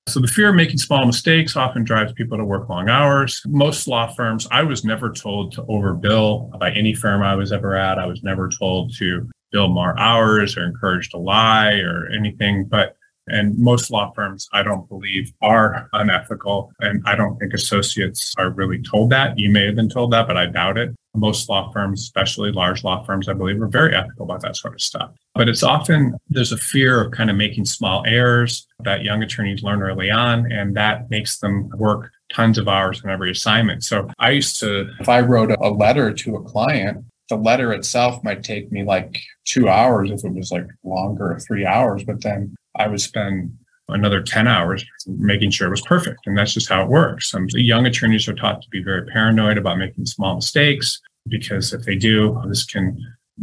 So, 0.09 0.20
the 0.20 0.28
fear 0.28 0.50
of 0.50 0.54
making 0.54 0.78
small 0.78 1.04
mistakes 1.04 1.57
often 1.57 1.83
drives 1.83 2.12
people 2.12 2.38
to 2.38 2.44
work 2.44 2.68
long 2.68 2.88
hours. 2.88 3.42
Most 3.44 3.88
law 3.88 4.07
firms, 4.14 4.46
I 4.52 4.62
was 4.62 4.85
never 4.85 5.11
told 5.11 5.50
to 5.54 5.64
overbill 5.64 6.57
by 6.61 6.70
any 6.70 6.94
firm 6.94 7.24
I 7.24 7.35
was 7.35 7.50
ever 7.50 7.74
at. 7.74 7.98
I 7.98 8.07
was 8.07 8.22
never 8.22 8.48
told 8.48 8.94
to 8.98 9.28
bill 9.50 9.68
more 9.68 9.98
hours 9.98 10.56
or 10.56 10.64
encouraged 10.64 11.12
to 11.12 11.18
lie 11.18 11.74
or 11.74 12.08
anything. 12.14 12.64
But 12.64 12.96
and 13.30 13.58
most 13.58 13.90
law 13.90 14.11
firms, 14.12 14.48
I 14.52 14.62
don't 14.62 14.88
believe, 14.88 15.32
are 15.42 15.88
unethical. 15.92 16.72
And 16.80 17.02
I 17.06 17.14
don't 17.14 17.38
think 17.38 17.52
associates 17.52 18.34
are 18.38 18.50
really 18.50 18.82
told 18.82 19.11
that. 19.11 19.38
You 19.38 19.50
may 19.50 19.66
have 19.66 19.76
been 19.76 19.88
told 19.88 20.12
that, 20.12 20.26
but 20.26 20.37
I 20.37 20.46
doubt 20.46 20.78
it. 20.78 20.94
Most 21.14 21.48
law 21.48 21.70
firms, 21.72 22.02
especially 22.02 22.52
large 22.52 22.84
law 22.84 23.04
firms, 23.04 23.28
I 23.28 23.32
believe, 23.32 23.61
are 23.61 23.68
very 23.68 23.94
ethical 23.94 24.24
about 24.24 24.42
that 24.42 24.56
sort 24.56 24.74
of 24.74 24.80
stuff. 24.80 25.11
But 25.34 25.48
it's 25.48 25.62
often 25.62 26.16
there's 26.28 26.52
a 26.52 26.56
fear 26.56 27.02
of 27.04 27.12
kind 27.12 27.30
of 27.30 27.37
making 27.37 27.64
small 27.64 28.04
errors 28.06 28.66
that 28.80 29.02
young 29.04 29.22
attorneys 29.22 29.62
learn 29.62 29.82
early 29.82 30.11
on, 30.11 30.50
and 30.50 30.76
that 30.76 31.11
makes 31.11 31.38
them 31.38 31.70
work 31.76 32.11
tons 32.32 32.58
of 32.58 32.68
hours 32.68 33.02
on 33.04 33.11
every 33.11 33.30
assignment. 33.30 33.84
So 33.84 34.08
I 34.18 34.30
used 34.30 34.61
to, 34.61 34.88
if 35.00 35.08
I 35.08 35.20
wrote 35.20 35.50
a 35.50 35.70
letter 35.70 36.12
to 36.12 36.37
a 36.37 36.42
client, 36.42 37.04
the 37.28 37.36
letter 37.36 37.72
itself 37.72 38.22
might 38.24 38.42
take 38.42 38.72
me 38.72 38.84
like 38.84 39.20
two 39.44 39.68
hours 39.68 40.10
if 40.10 40.24
it 40.24 40.32
was 40.32 40.50
like 40.50 40.66
longer, 40.84 41.38
three 41.46 41.66
hours, 41.66 42.02
but 42.04 42.22
then 42.22 42.54
I 42.76 42.88
would 42.88 43.00
spend 43.00 43.56
another 43.88 44.22
10 44.22 44.46
hours 44.46 44.84
making 45.06 45.50
sure 45.50 45.66
it 45.66 45.70
was 45.70 45.80
perfect. 45.82 46.20
And 46.26 46.36
that's 46.36 46.52
just 46.52 46.68
how 46.68 46.82
it 46.82 46.88
works. 46.88 47.32
Um, 47.34 47.46
young 47.52 47.86
attorneys 47.86 48.28
are 48.28 48.34
taught 48.34 48.62
to 48.62 48.68
be 48.70 48.82
very 48.82 49.06
paranoid 49.06 49.58
about 49.58 49.78
making 49.78 50.06
small 50.06 50.36
mistakes 50.36 51.00
because 51.26 51.72
if 51.72 51.84
they 51.84 51.96
do, 51.96 52.40
this 52.46 52.64
can 52.64 52.98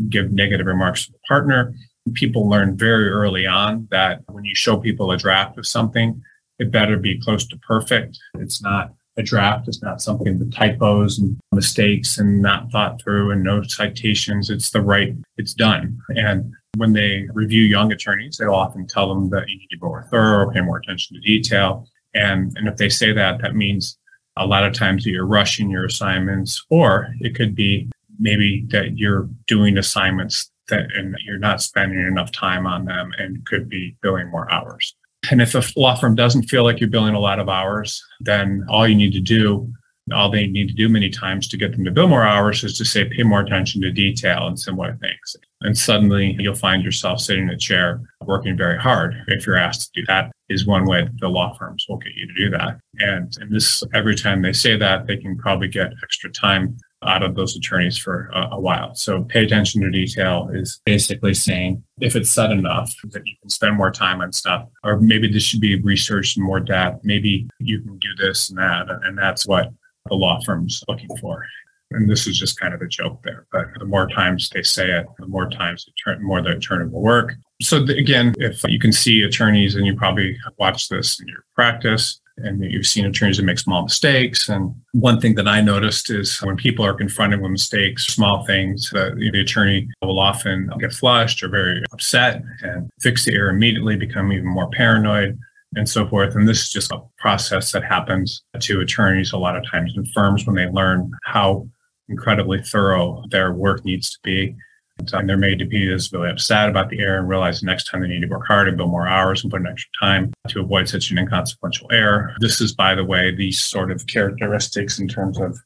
give 0.10 0.32
negative 0.32 0.67
remarks 0.67 1.06
to 1.06 1.12
the 1.12 1.19
partner. 1.28 1.74
people 2.13 2.48
learn 2.48 2.78
very 2.78 3.10
early 3.10 3.48
on 3.48 3.88
that 3.89 4.21
when 4.28 4.45
you 4.45 4.54
show 4.54 4.78
people 4.78 5.12
a 5.12 5.17
draft 5.17 5.58
of 5.58 5.65
something, 5.65 6.21
it 6.60 6.71
better 6.71 6.98
be 6.98 7.19
close 7.19 7.48
to 7.48 7.58
perfect. 7.58 8.17
It's 8.36 8.62
not 8.62 8.93
a 9.17 9.23
draft. 9.23 9.67
is 9.67 9.82
not 9.82 10.01
something 10.01 10.39
with 10.39 10.54
typos 10.54 11.19
and 11.19 11.38
mistakes 11.51 12.17
and 12.17 12.41
not 12.41 12.71
thought 12.71 13.01
through 13.01 13.32
and 13.32 13.43
no 13.43 13.63
citations. 13.63 14.49
It's 14.49 14.71
the 14.71 14.82
right, 14.82 15.15
it's 15.38 15.54
done. 15.54 15.99
And 16.10 16.54
when 16.78 16.93
they 16.93 17.28
review 17.34 17.63
young 17.63 17.91
attorneys, 17.91 18.38
they'll 18.38 18.54
often 18.54 18.88
tell 18.88 19.08
them 19.08 19.30
that 19.30 19.47
you 19.47 19.58
need 19.58 19.67
to 19.71 19.78
be 19.78 19.86
more 19.86 20.08
thorough, 20.12 20.51
pay 20.51 20.62
more 20.62 20.78
attention 20.78 21.15
to 21.15 21.21
detail. 21.21 21.88
And, 22.13 22.54
and 22.58 22.67
if 22.67 22.78
they 22.78 22.89
say 22.89 23.13
that, 23.13 23.41
that 23.41 23.56
means 23.56 23.97
a 24.38 24.45
lot 24.45 24.65
of 24.65 24.73
times 24.73 25.04
that 25.04 25.12
you're 25.12 25.25
rushing 25.25 25.69
your 25.69 25.86
assignments, 25.86 26.65
or 26.69 27.13
it 27.21 27.36
could 27.36 27.56
be 27.56 27.89
maybe 28.19 28.65
that 28.69 28.97
you're 28.97 29.30
doing 29.47 29.78
assignments 29.78 30.51
that 30.67 30.88
and 30.95 31.15
you're 31.25 31.38
not 31.38 31.62
spending 31.62 31.99
enough 31.99 32.32
time 32.32 32.65
on 32.65 32.86
them 32.86 33.12
and 33.17 33.45
could 33.45 33.69
be 33.69 33.95
billing 34.01 34.30
more 34.30 34.51
hours. 34.51 34.95
And 35.32 35.42
if 35.42 35.56
a 35.56 35.64
law 35.80 35.96
firm 35.96 36.16
doesn't 36.16 36.44
feel 36.44 36.64
like 36.64 36.80
you're 36.80 36.90
billing 36.90 37.16
a 37.16 37.20
lot 37.20 37.40
of 37.40 37.50
hours, 37.50 38.04
then 38.20 38.66
all 38.70 38.88
you 38.88 38.96
need 38.96 39.14
to 39.14 39.20
do, 39.20 39.72
all 40.14 40.30
they 40.30 40.48
need 40.48 40.68
to 40.68 40.74
do 40.74 40.88
many 40.88 41.10
times 41.10 41.48
to 41.48 41.58
get 41.58 41.72
them 41.72 41.84
to 41.86 41.92
bill 41.92 42.08
more 42.08 42.24
hours 42.24 42.64
is 42.64 42.78
to 42.78 42.86
say, 42.86 43.06
pay 43.06 43.24
more 43.24 43.42
attention 43.42 43.82
to 43.82 43.92
detail 43.92 44.48
and 44.48 44.60
similar 44.60 44.96
things. 44.98 45.36
And 45.62 45.78
suddenly 45.78 46.36
you'll 46.40 46.56
find 46.56 46.84
yourself 46.84 47.20
sitting 47.20 47.46
in 47.46 47.50
a 47.50 47.58
chair 47.58 48.02
working 48.26 48.56
very 48.56 48.80
hard. 48.80 49.16
If 49.28 49.48
you're 49.48 49.58
asked 49.58 49.94
to 49.94 50.02
do 50.02 50.06
that 50.08 50.32
is 50.50 50.68
one 50.68 50.86
way 50.86 51.04
that 51.04 51.20
the 51.20 51.28
law 51.28 51.56
firms 51.58 51.86
will 51.90 51.98
get 51.98 52.14
you 52.16 52.28
to 52.28 52.34
do 52.34 52.50
that. 52.52 52.80
And, 53.00 53.36
and 53.40 53.52
this, 53.52 53.84
every 53.94 54.16
time 54.16 54.44
they 54.44 54.54
say 54.54 54.78
that, 54.78 55.08
they 55.08 55.18
can 55.18 55.38
probably 55.38 55.68
get 55.68 55.94
extra 56.04 56.32
time 56.32 56.78
out 57.06 57.24
of 57.24 57.36
those 57.36 57.56
attorneys 57.56 57.98
for 57.98 58.30
a, 58.34 58.50
a, 58.54 58.60
while. 58.60 58.94
So 58.96 59.24
pay 59.24 59.44
attention 59.44 59.82
to 59.82 59.89
detail 59.89 60.50
is 60.54 60.82
basically 60.86 61.34
saying 61.34 61.84
if 62.00 62.15
it's 62.15 62.32
said 62.32 62.52
enough 62.52 62.94
that 63.12 63.26
you 63.26 63.36
can 63.41 63.50
spend 63.50 63.78
more 63.78 63.91
time 63.91 64.22
on 64.22 64.32
stuff, 64.32 64.68
or 64.84 65.00
maybe 65.00 65.32
this 65.32 65.44
should 65.44 65.62
be 65.62 65.82
researched 65.82 66.38
in 66.38 66.44
more 66.44 66.60
depth. 66.60 67.04
Maybe 67.04 67.48
you 67.60 67.82
can 67.82 67.98
do 67.98 68.10
this 68.18 68.50
and 68.50 68.58
that. 68.60 68.88
And 69.04 69.18
that's 69.18 69.48
what 69.48 69.72
the 70.08 70.15
law 70.15 70.39
firm's 70.46 70.84
looking 70.88 71.15
for. 71.18 71.46
And 71.91 72.10
this 72.10 72.28
is 72.28 72.38
just 72.38 72.60
kind 72.60 72.74
of 72.74 72.82
a 72.82 72.88
joke 72.88 73.22
there, 73.24 73.46
but 73.52 73.68
the 73.78 73.86
more 73.86 74.08
times 74.08 74.50
they 74.50 74.63
say 74.63 74.89
it, 74.89 75.06
the 75.20 75.28
more 75.28 75.50
times, 75.50 75.86
the 75.86 76.18
more 76.20 76.41
the 76.41 76.58
attorney 76.58 76.89
will 76.89 77.02
work. 77.02 77.34
So 77.62 77.86
the, 77.86 77.98
again, 77.98 78.34
if 78.38 78.63
you 78.63 78.80
can 78.80 78.91
see 78.91 79.22
attorneys 79.22 79.76
and 79.76 79.86
you 79.86 79.96
probably 79.96 80.36
watch 80.58 80.89
this 80.89 81.20
in 81.20 81.28
your 81.28 81.46
practice, 81.54 82.20
and 82.38 82.63
you've 82.63 82.86
seen 82.86 83.06
attorneys 83.06 83.38
that 83.38 83.43
make 83.43 83.60
small 83.60 83.84
mistakes. 83.84 84.50
And 84.50 84.76
one 84.91 85.21
thing 85.21 85.36
that 85.36 85.48
I 85.48 85.62
noticed 85.62 86.10
is 86.10 86.38
when 86.39 86.58
people 86.58 86.86
are 86.86 86.93
confronted 86.93 87.41
with 87.41 87.52
mistakes, 87.52 88.06
small 88.08 88.45
things, 88.45 88.89
the 88.91 89.39
attorney 89.39 89.88
will 90.02 90.19
often 90.19 90.69
get 90.80 90.91
flushed 90.93 91.41
or 91.43 91.50
very 91.50 91.82
upset 91.93 92.41
and 92.62 92.89
fix 93.02 93.26
the 93.26 93.34
error 93.34 93.50
immediately, 93.50 93.95
become 93.95 94.34
even 94.34 94.48
more 94.48 94.69
paranoid 94.69 95.38
and 95.76 95.88
so 95.88 96.08
forth. 96.08 96.36
And 96.36 96.48
this 96.48 96.62
is 96.62 96.69
just 96.69 96.91
a 96.91 97.02
process 97.17 97.71
that 97.71 97.84
happens 97.84 98.43
to 98.60 98.82
attorneys 98.82 99.32
a 99.32 99.38
lot 99.38 99.56
of 99.56 99.63
times 99.69 99.93
in 99.95 100.06
firms 100.08 100.45
when 100.45 100.56
they 100.56 100.67
learn 100.67 101.12
how 101.24 101.67
incredibly 102.08 102.62
thorough 102.62 103.24
their 103.32 103.52
work 103.52 103.84
needs 103.84 104.12
to 104.12 104.19
be 104.24 104.56
and 104.98 105.30
they're 105.30 105.38
made 105.38 105.60
to 105.60 105.66
be 105.66 105.86
just 105.88 106.14
really 106.14 106.30
upset 106.30 106.70
about 106.70 106.90
the 106.90 107.00
error 107.00 107.20
and 107.20 107.28
realize 107.28 107.60
the 107.60 107.66
next 107.66 107.86
time 107.86 108.02
they 108.02 108.08
need 108.08 108.22
to 108.22 108.28
work 108.28 108.48
harder, 108.48 108.70
and 108.70 108.78
build 108.78 108.90
more 108.90 109.08
hours 109.08 109.44
and 109.44 109.52
put 109.52 109.62
in 109.62 109.68
extra 109.68 109.92
time 110.00 110.34
to 110.48 110.62
avoid 110.62 110.88
such 110.88 111.12
an 111.12 111.18
inconsequential 111.18 111.88
error. 111.92 112.34
This 112.40 112.62
is, 112.62 112.74
by 112.74 112.96
the 112.96 113.04
way, 113.04 113.34
these 113.34 113.60
sort 113.60 113.92
of 113.92 114.08
characteristics 114.08 115.00
in 115.00 115.08
terms 115.08 115.40
of 115.40 115.58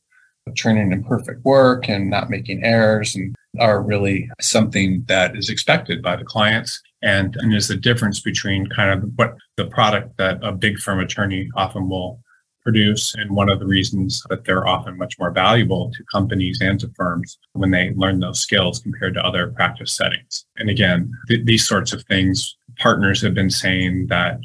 turning 0.58 0.92
in 0.92 1.04
perfect 1.04 1.44
work 1.46 1.90
and 1.90 2.10
not 2.10 2.30
making 2.30 2.64
errors 2.64 3.16
and 3.16 3.36
are 3.60 3.82
really 3.82 4.30
something 4.42 5.04
that 5.08 5.36
is 5.38 5.50
expected 5.50 6.02
by 6.02 6.16
the 6.16 6.24
clients 6.24 6.82
and, 7.02 7.36
and 7.40 7.54
is 7.54 7.68
the 7.68 7.76
difference 7.76 8.20
between 8.20 8.68
kind 8.68 8.92
of 8.92 9.10
what 9.16 9.36
the 9.58 9.66
product 9.66 10.18
that 10.18 10.40
a 10.44 10.52
big 10.52 10.78
firm 10.78 11.00
attorney 11.00 11.50
often 11.56 11.88
will 11.88 12.20
produce. 12.70 13.16
And 13.16 13.36
one 13.36 13.50
of 13.50 13.60
the 13.60 13.66
reasons 13.66 14.22
that 14.30 14.46
they're 14.46 14.68
often 14.68 14.98
much 14.98 15.18
more 15.18 15.32
valuable 15.32 15.92
to 15.96 16.04
companies 16.12 16.60
and 16.62 16.80
to 16.80 16.92
firms 16.96 17.40
when 17.54 17.72
they 17.72 17.94
learn 17.96 18.20
those 18.20 18.40
skills 18.40 18.80
compared 18.80 19.16
to 19.16 19.26
other 19.26 19.48
practice 19.48 19.92
settings. 19.92 20.46
And 20.58 20.70
again, 20.70 21.12
th- 21.28 21.46
these 21.46 21.68
sorts 21.68 21.94
of 21.94 22.04
things, 22.04 22.56
partners 22.78 23.22
have 23.24 23.34
been 23.34 23.50
saying 23.50 24.08
that 24.10 24.20
that 24.20 24.40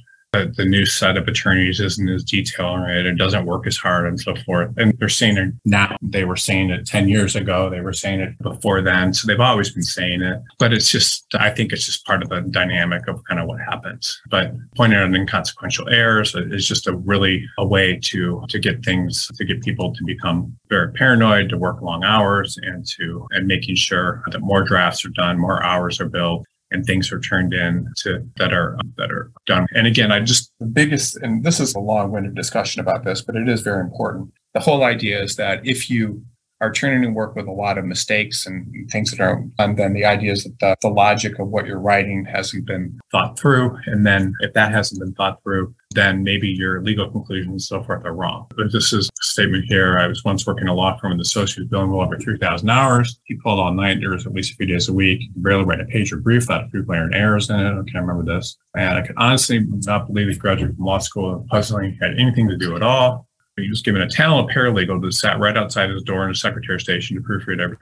the 0.56 0.64
new 0.64 0.86
set 0.86 1.16
of 1.16 1.28
attorneys 1.28 1.80
isn't 1.80 2.08
as 2.08 2.24
detail 2.24 2.66
oriented, 2.66 3.06
it 3.06 3.18
doesn't 3.18 3.46
work 3.46 3.66
as 3.66 3.76
hard 3.76 4.06
and 4.06 4.20
so 4.20 4.34
forth. 4.44 4.70
And 4.76 4.96
they're 4.98 5.08
saying 5.08 5.38
it 5.38 5.54
now. 5.64 5.96
They 6.02 6.24
were 6.24 6.36
saying 6.36 6.70
it 6.70 6.86
10 6.86 7.08
years 7.08 7.36
ago. 7.36 7.70
They 7.70 7.80
were 7.80 7.92
saying 7.92 8.20
it 8.20 8.38
before 8.42 8.82
then. 8.82 9.14
So 9.14 9.26
they've 9.26 9.40
always 9.40 9.70
been 9.70 9.82
saying 9.82 10.22
it. 10.22 10.42
But 10.58 10.72
it's 10.72 10.90
just, 10.90 11.26
I 11.34 11.50
think 11.50 11.72
it's 11.72 11.86
just 11.86 12.04
part 12.04 12.22
of 12.22 12.28
the 12.28 12.40
dynamic 12.42 13.06
of 13.08 13.22
kind 13.24 13.40
of 13.40 13.46
what 13.46 13.60
happens. 13.60 14.20
But 14.30 14.52
pointing 14.76 14.98
out 14.98 15.14
inconsequential 15.14 15.88
errors 15.88 16.34
is 16.34 16.66
just 16.66 16.86
a 16.86 16.96
really 16.96 17.46
a 17.58 17.66
way 17.66 17.98
to 18.04 18.44
to 18.48 18.58
get 18.58 18.84
things 18.84 19.28
to 19.34 19.44
get 19.44 19.62
people 19.62 19.94
to 19.94 20.04
become 20.04 20.56
very 20.68 20.92
paranoid, 20.92 21.48
to 21.50 21.58
work 21.58 21.80
long 21.82 22.04
hours 22.04 22.58
and 22.62 22.86
to 22.96 23.26
and 23.30 23.46
making 23.46 23.76
sure 23.76 24.22
that 24.30 24.40
more 24.40 24.62
drafts 24.62 25.04
are 25.04 25.10
done, 25.10 25.38
more 25.38 25.62
hours 25.62 26.00
are 26.00 26.08
billed 26.08 26.46
and 26.74 26.84
things 26.84 27.12
are 27.12 27.20
turned 27.20 27.54
in 27.54 27.90
to 27.98 28.26
that 28.36 28.52
are 28.52 28.74
um, 28.74 28.92
that 28.98 29.10
are 29.10 29.30
done. 29.46 29.66
And 29.74 29.86
again, 29.86 30.12
I 30.12 30.20
just 30.20 30.52
the 30.58 30.66
biggest 30.66 31.16
and 31.16 31.44
this 31.44 31.60
is 31.60 31.74
a 31.74 31.80
long-winded 31.80 32.34
discussion 32.34 32.80
about 32.80 33.04
this, 33.04 33.22
but 33.22 33.36
it 33.36 33.48
is 33.48 33.62
very 33.62 33.80
important. 33.80 34.32
The 34.52 34.60
whole 34.60 34.84
idea 34.84 35.22
is 35.22 35.36
that 35.36 35.64
if 35.64 35.88
you 35.88 36.22
are 36.60 36.72
turning 36.72 37.04
in 37.04 37.14
work 37.14 37.34
with 37.36 37.46
a 37.46 37.52
lot 37.52 37.78
of 37.78 37.84
mistakes 37.84 38.46
and 38.46 38.90
things 38.90 39.10
that 39.10 39.20
are 39.20 39.44
and 39.58 39.76
then 39.76 39.92
the 39.92 40.04
idea 40.04 40.32
is 40.32 40.44
that 40.44 40.58
the, 40.60 40.76
the 40.82 40.88
logic 40.88 41.38
of 41.38 41.48
what 41.48 41.66
you're 41.66 41.80
writing 41.80 42.24
hasn't 42.24 42.66
been 42.66 42.98
thought 43.10 43.38
through 43.38 43.76
and 43.86 44.06
then 44.06 44.32
if 44.40 44.52
that 44.54 44.72
hasn't 44.72 45.00
been 45.00 45.12
thought 45.14 45.42
through 45.42 45.74
then 45.94 46.22
maybe 46.22 46.48
your 46.48 46.82
legal 46.82 47.10
conclusions 47.10 47.50
and 47.50 47.62
so 47.62 47.82
forth 47.82 48.04
are 48.04 48.14
wrong. 48.14 48.46
But 48.56 48.72
this 48.72 48.92
is 48.92 49.08
a 49.08 49.24
statement 49.24 49.64
here 49.66 49.98
i 49.98 50.06
was 50.06 50.24
once 50.24 50.46
working 50.46 50.68
a 50.68 50.74
law 50.74 50.96
firm 50.98 51.12
with 51.12 51.26
associates 51.26 51.68
billing 51.70 51.90
well 51.90 52.04
over 52.04 52.18
3000 52.18 52.68
hours. 52.68 53.18
He 53.24 53.36
pulled 53.36 53.58
all 53.58 53.72
night. 53.72 54.00
There 54.00 54.10
was 54.10 54.26
at 54.26 54.32
least 54.32 54.52
a 54.52 54.56
few 54.56 54.66
days 54.66 54.88
a 54.88 54.92
week. 54.92 55.20
He 55.20 55.30
barely 55.36 55.64
write 55.64 55.80
a 55.80 55.84
page 55.84 56.12
or 56.12 56.18
brief 56.18 56.42
without 56.42 56.64
a 56.64 56.68
few 56.68 56.82
glaring 56.82 57.14
errors 57.14 57.50
in 57.50 57.58
it 57.58 57.70
i 57.70 57.90
can't 57.90 58.06
remember 58.06 58.24
this. 58.24 58.56
And 58.76 58.98
i 58.98 59.06
could 59.06 59.16
honestly 59.16 59.60
not 59.86 60.06
believe 60.06 60.28
he 60.28 60.34
graduated 60.34 60.76
from 60.76 60.84
law 60.84 60.98
school 60.98 61.46
puzzling. 61.48 61.96
Had 62.00 62.18
anything 62.18 62.48
to 62.48 62.56
do 62.56 62.76
at 62.76 62.82
all. 62.82 63.28
He 63.56 63.68
was 63.68 63.82
given 63.82 64.02
a 64.02 64.08
talent 64.08 64.50
of 64.50 64.56
paralegal 64.56 65.00
that 65.00 65.12
sat 65.12 65.38
right 65.38 65.56
outside 65.56 65.90
his 65.90 66.02
door 66.02 66.24
in 66.24 66.30
a 66.30 66.34
secretary 66.34 66.80
station 66.80 67.16
to 67.16 67.22
proofread 67.22 67.60
every 67.60 67.76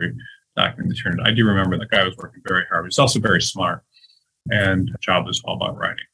document 0.55 0.91
that 0.91 1.03
turned. 1.03 1.21
I 1.25 1.31
do 1.31 1.47
remember 1.47 1.79
that 1.79 1.91
guy 1.91 2.05
was 2.05 2.17
working 2.19 2.43
very 2.47 2.65
hard. 2.71 2.85
He's 2.85 2.99
also 2.99 3.21
very 3.21 3.41
smart, 3.41 3.83
and 4.51 4.89
the 4.89 4.99
job 4.99 5.27
was 5.27 5.41
all 5.45 5.57
about 5.57 5.79
writing. 5.79 6.05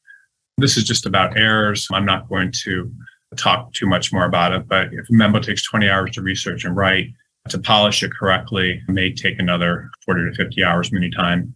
This 0.58 0.76
is 0.76 0.84
just 0.84 1.06
about 1.06 1.38
errors. 1.38 1.86
I'm 1.92 2.04
not 2.04 2.28
going 2.28 2.52
to 2.64 2.92
talk 3.36 3.72
too 3.72 3.86
much 3.86 4.12
more 4.12 4.24
about 4.24 4.52
it, 4.52 4.66
but 4.66 4.88
if 4.92 5.08
a 5.08 5.12
memo 5.12 5.38
takes 5.38 5.62
20 5.62 5.88
hours 5.88 6.10
to 6.12 6.22
research 6.22 6.64
and 6.64 6.76
write, 6.76 7.08
to 7.48 7.58
polish 7.58 8.02
it 8.02 8.12
correctly 8.12 8.82
it 8.86 8.92
may 8.92 9.12
take 9.12 9.38
another 9.38 9.88
40 10.04 10.30
to 10.30 10.36
50 10.36 10.64
hours 10.64 10.92
many 10.92 11.10
times. 11.10 11.48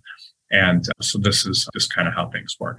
And 0.50 0.86
uh, 0.88 1.02
so 1.02 1.18
this 1.18 1.44
is 1.44 1.68
just 1.74 1.92
kind 1.92 2.06
of 2.06 2.14
how 2.14 2.28
things 2.28 2.56
work. 2.60 2.78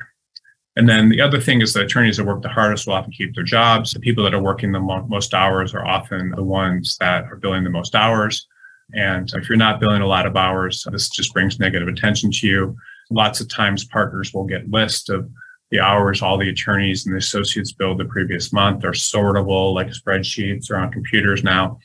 And 0.76 0.90
then 0.90 1.10
the 1.10 1.22
other 1.22 1.40
thing 1.40 1.62
is 1.62 1.74
that 1.74 1.84
attorneys 1.84 2.18
that 2.18 2.26
work 2.26 2.42
the 2.42 2.50
hardest 2.50 2.88
will 2.88 2.94
often 2.94 3.12
keep 3.12 3.36
their 3.36 3.44
jobs. 3.44 3.92
The 3.92 4.00
people 4.00 4.24
that 4.24 4.34
are 4.34 4.42
working 4.42 4.72
the 4.72 4.80
mo- 4.80 5.06
most 5.08 5.34
hours 5.34 5.74
are 5.74 5.86
often 5.86 6.32
the 6.32 6.44
ones 6.44 6.98
that 7.00 7.26
are 7.26 7.36
billing 7.36 7.64
the 7.64 7.70
most 7.70 7.96
hours. 7.96 8.48
And 8.94 9.32
if 9.34 9.50
you're 9.50 9.58
not 9.58 9.80
billing 9.80 10.02
a 10.02 10.08
lot 10.08 10.26
of 10.26 10.36
hours, 10.36 10.86
this 10.92 11.10
just 11.10 11.34
brings 11.34 11.60
negative 11.60 11.88
attention 11.88 12.32
to 12.32 12.48
you. 12.48 12.76
Lots 13.12 13.42
of 13.42 13.50
times 13.50 13.86
partners 13.86 14.34
will 14.34 14.46
get 14.46 14.70
lists 14.70 15.10
of 15.10 15.30
the 15.74 15.80
hours 15.80 16.22
all 16.22 16.38
the 16.38 16.50
attorneys 16.50 17.04
and 17.06 17.16
the 17.16 17.18
associates 17.18 17.72
billed 17.72 17.98
the 17.98 18.06
previous 18.06 18.54
month. 18.54 18.82
They're 18.82 18.92
sortable 18.92 19.74
like 19.74 19.88
spreadsheets 19.88 20.70
or 20.70 20.78
on 20.78 20.92
computers 20.92 21.44
now. 21.44 21.80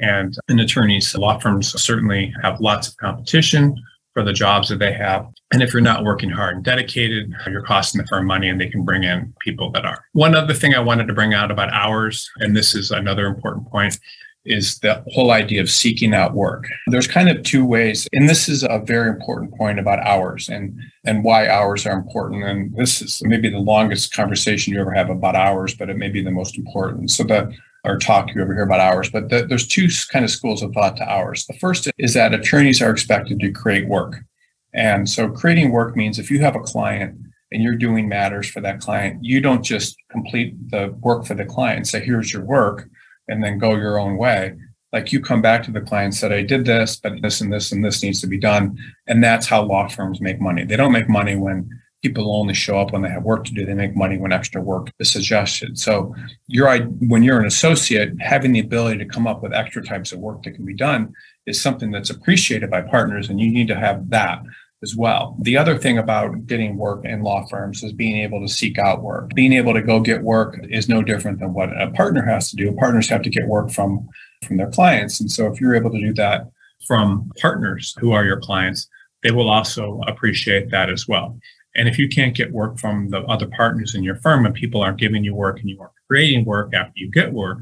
And, 0.00 0.34
and 0.48 0.58
attorneys, 0.58 1.14
law 1.14 1.38
firms 1.38 1.70
certainly 1.80 2.32
have 2.42 2.58
lots 2.58 2.88
of 2.88 2.96
competition 2.96 3.76
for 4.14 4.22
the 4.22 4.32
jobs 4.32 4.70
that 4.70 4.78
they 4.78 4.94
have. 4.94 5.26
And 5.52 5.62
if 5.62 5.74
you're 5.74 5.82
not 5.82 6.04
working 6.04 6.30
hard 6.30 6.56
and 6.56 6.64
dedicated, 6.64 7.34
you're 7.46 7.62
costing 7.62 8.00
the 8.00 8.06
firm 8.06 8.26
money 8.26 8.48
and 8.48 8.58
they 8.58 8.70
can 8.70 8.82
bring 8.82 9.04
in 9.04 9.34
people 9.40 9.70
that 9.72 9.84
are. 9.84 10.02
One 10.12 10.34
other 10.34 10.54
thing 10.54 10.74
I 10.74 10.80
wanted 10.80 11.06
to 11.08 11.14
bring 11.14 11.34
out 11.34 11.50
about 11.50 11.70
hours, 11.70 12.30
and 12.38 12.56
this 12.56 12.74
is 12.74 12.92
another 12.92 13.26
important 13.26 13.68
point, 13.68 13.98
is 14.44 14.78
the 14.78 15.02
whole 15.12 15.30
idea 15.30 15.60
of 15.60 15.70
seeking 15.70 16.14
out 16.14 16.34
work. 16.34 16.66
There's 16.88 17.06
kind 17.06 17.28
of 17.28 17.42
two 17.42 17.64
ways, 17.64 18.06
and 18.12 18.28
this 18.28 18.48
is 18.48 18.62
a 18.62 18.82
very 18.84 19.08
important 19.08 19.54
point 19.56 19.78
about 19.78 20.00
hours 20.00 20.48
and 20.48 20.78
and 21.04 21.24
why 21.24 21.48
hours 21.48 21.86
are 21.86 21.96
important. 21.96 22.44
And 22.44 22.76
this 22.76 23.02
is 23.02 23.22
maybe 23.24 23.48
the 23.48 23.58
longest 23.58 24.12
conversation 24.12 24.72
you 24.72 24.80
ever 24.80 24.92
have 24.92 25.10
about 25.10 25.36
hours, 25.36 25.74
but 25.74 25.90
it 25.90 25.96
may 25.96 26.08
be 26.08 26.22
the 26.22 26.30
most 26.30 26.58
important. 26.58 27.10
So 27.10 27.24
the 27.24 27.52
or 27.84 27.98
talk 27.98 28.34
you 28.34 28.40
ever 28.40 28.54
hear 28.54 28.62
about 28.62 28.80
hours, 28.80 29.10
but 29.10 29.28
the, 29.28 29.46
there's 29.46 29.66
two 29.66 29.88
kind 30.10 30.24
of 30.24 30.30
schools 30.30 30.62
of 30.62 30.72
thought 30.72 30.96
to 30.96 31.08
hours. 31.08 31.44
The 31.44 31.58
first 31.58 31.90
is 31.98 32.14
that 32.14 32.32
attorneys 32.32 32.80
are 32.80 32.90
expected 32.90 33.40
to 33.40 33.52
create 33.52 33.86
work. 33.88 34.24
And 34.72 35.08
so 35.08 35.28
creating 35.28 35.70
work 35.70 35.94
means 35.94 36.18
if 36.18 36.30
you 36.30 36.40
have 36.40 36.56
a 36.56 36.60
client 36.60 37.14
and 37.52 37.62
you're 37.62 37.76
doing 37.76 38.08
matters 38.08 38.48
for 38.48 38.60
that 38.62 38.80
client, 38.80 39.22
you 39.22 39.40
don't 39.40 39.62
just 39.62 39.96
complete 40.10 40.54
the 40.70 40.96
work 41.00 41.26
for 41.26 41.34
the 41.34 41.44
client 41.44 41.86
say, 41.86 42.02
here's 42.02 42.32
your 42.32 42.44
work, 42.44 42.88
and 43.28 43.42
then 43.42 43.58
go 43.58 43.74
your 43.74 43.98
own 43.98 44.16
way. 44.16 44.54
like 44.94 45.12
you 45.12 45.20
come 45.20 45.42
back 45.42 45.64
to 45.64 45.72
the 45.72 45.80
client 45.80 46.04
and 46.04 46.14
said, 46.14 46.32
I 46.32 46.42
did 46.42 46.64
this, 46.64 46.96
but 46.96 47.20
this 47.20 47.40
and 47.40 47.52
this 47.52 47.72
and 47.72 47.84
this 47.84 48.00
needs 48.00 48.20
to 48.20 48.28
be 48.28 48.38
done. 48.38 48.78
And 49.08 49.22
that's 49.22 49.46
how 49.48 49.62
law 49.62 49.88
firms 49.88 50.20
make 50.20 50.40
money. 50.40 50.64
They 50.64 50.76
don't 50.76 50.92
make 50.92 51.08
money 51.08 51.34
when 51.34 51.68
people 52.00 52.36
only 52.36 52.54
show 52.54 52.78
up 52.78 52.92
when 52.92 53.02
they 53.02 53.08
have 53.08 53.24
work 53.24 53.44
to 53.46 53.52
do. 53.52 53.66
They 53.66 53.74
make 53.74 53.96
money 53.96 54.18
when 54.18 54.30
extra 54.30 54.62
work 54.62 54.92
is 55.00 55.10
suggested. 55.10 55.78
So 55.78 56.14
you're 56.46 56.78
when 57.08 57.24
you're 57.24 57.40
an 57.40 57.46
associate, 57.46 58.12
having 58.20 58.52
the 58.52 58.60
ability 58.60 58.98
to 58.98 59.04
come 59.04 59.26
up 59.26 59.42
with 59.42 59.52
extra 59.52 59.82
types 59.82 60.12
of 60.12 60.20
work 60.20 60.44
that 60.44 60.52
can 60.52 60.64
be 60.64 60.76
done 60.76 61.12
is 61.44 61.60
something 61.60 61.90
that's 61.90 62.10
appreciated 62.10 62.70
by 62.70 62.82
partners, 62.82 63.28
and 63.28 63.40
you 63.40 63.50
need 63.50 63.68
to 63.68 63.76
have 63.76 64.10
that 64.10 64.42
as 64.84 64.94
well. 64.94 65.36
The 65.40 65.56
other 65.56 65.76
thing 65.78 65.98
about 65.98 66.46
getting 66.46 66.76
work 66.76 67.04
in 67.04 67.22
law 67.22 67.44
firms 67.46 67.82
is 67.82 67.92
being 67.92 68.18
able 68.18 68.40
to 68.46 68.52
seek 68.52 68.78
out 68.78 69.02
work. 69.02 69.30
Being 69.34 69.54
able 69.54 69.72
to 69.72 69.82
go 69.82 69.98
get 69.98 70.22
work 70.22 70.60
is 70.68 70.88
no 70.88 71.02
different 71.02 71.40
than 71.40 71.54
what 71.54 71.70
a 71.80 71.90
partner 71.90 72.22
has 72.22 72.50
to 72.50 72.56
do. 72.56 72.76
Partners 72.76 73.08
have 73.08 73.22
to 73.22 73.30
get 73.30 73.48
work 73.48 73.70
from 73.70 74.06
from 74.46 74.58
their 74.58 74.70
clients, 74.70 75.20
and 75.20 75.32
so 75.32 75.46
if 75.46 75.58
you're 75.58 75.74
able 75.74 75.90
to 75.90 76.00
do 76.00 76.12
that 76.12 76.50
from 76.86 77.32
partners 77.40 77.96
who 77.98 78.12
are 78.12 78.26
your 78.26 78.38
clients, 78.38 78.86
they 79.22 79.30
will 79.30 79.48
also 79.48 80.00
appreciate 80.06 80.70
that 80.70 80.90
as 80.90 81.08
well. 81.08 81.38
And 81.76 81.88
if 81.88 81.98
you 81.98 82.08
can't 82.08 82.36
get 82.36 82.52
work 82.52 82.78
from 82.78 83.08
the 83.08 83.22
other 83.22 83.48
partners 83.48 83.94
in 83.94 84.04
your 84.04 84.16
firm 84.16 84.44
and 84.44 84.54
people 84.54 84.82
aren't 84.82 85.00
giving 85.00 85.24
you 85.24 85.34
work 85.34 85.58
and 85.60 85.68
you 85.68 85.80
aren't 85.80 85.94
creating 86.06 86.44
work 86.44 86.74
after 86.74 86.92
you 86.94 87.10
get 87.10 87.32
work, 87.32 87.58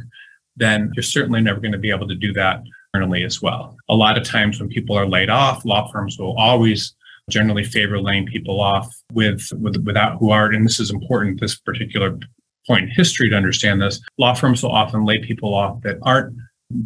then 0.56 0.90
you're 0.94 1.02
certainly 1.02 1.40
never 1.40 1.60
going 1.60 1.72
to 1.72 1.78
be 1.78 1.90
able 1.90 2.08
to 2.08 2.14
do 2.16 2.32
that 2.32 2.62
internally 2.92 3.24
as 3.24 3.40
well. 3.40 3.76
A 3.88 3.94
lot 3.94 4.18
of 4.18 4.24
times 4.24 4.60
when 4.60 4.68
people 4.68 4.96
are 4.98 5.06
laid 5.06 5.30
off, 5.30 5.64
law 5.64 5.90
firms 5.90 6.18
will 6.18 6.36
always 6.36 6.94
generally 7.30 7.64
favor 7.64 8.00
laying 8.00 8.26
people 8.26 8.60
off 8.60 8.92
with, 9.12 9.42
with 9.60 9.76
without 9.84 10.18
who 10.18 10.30
are, 10.30 10.50
and 10.50 10.66
this 10.66 10.80
is 10.80 10.90
important, 10.90 11.40
this 11.40 11.58
particular 11.58 12.18
point 12.66 12.84
in 12.84 12.90
history 12.90 13.28
to 13.30 13.36
understand 13.36 13.80
this, 13.80 14.00
law 14.18 14.34
firms 14.34 14.62
will 14.62 14.72
often 14.72 15.04
lay 15.04 15.18
people 15.18 15.54
off 15.54 15.80
that 15.82 15.98
aren't 16.02 16.36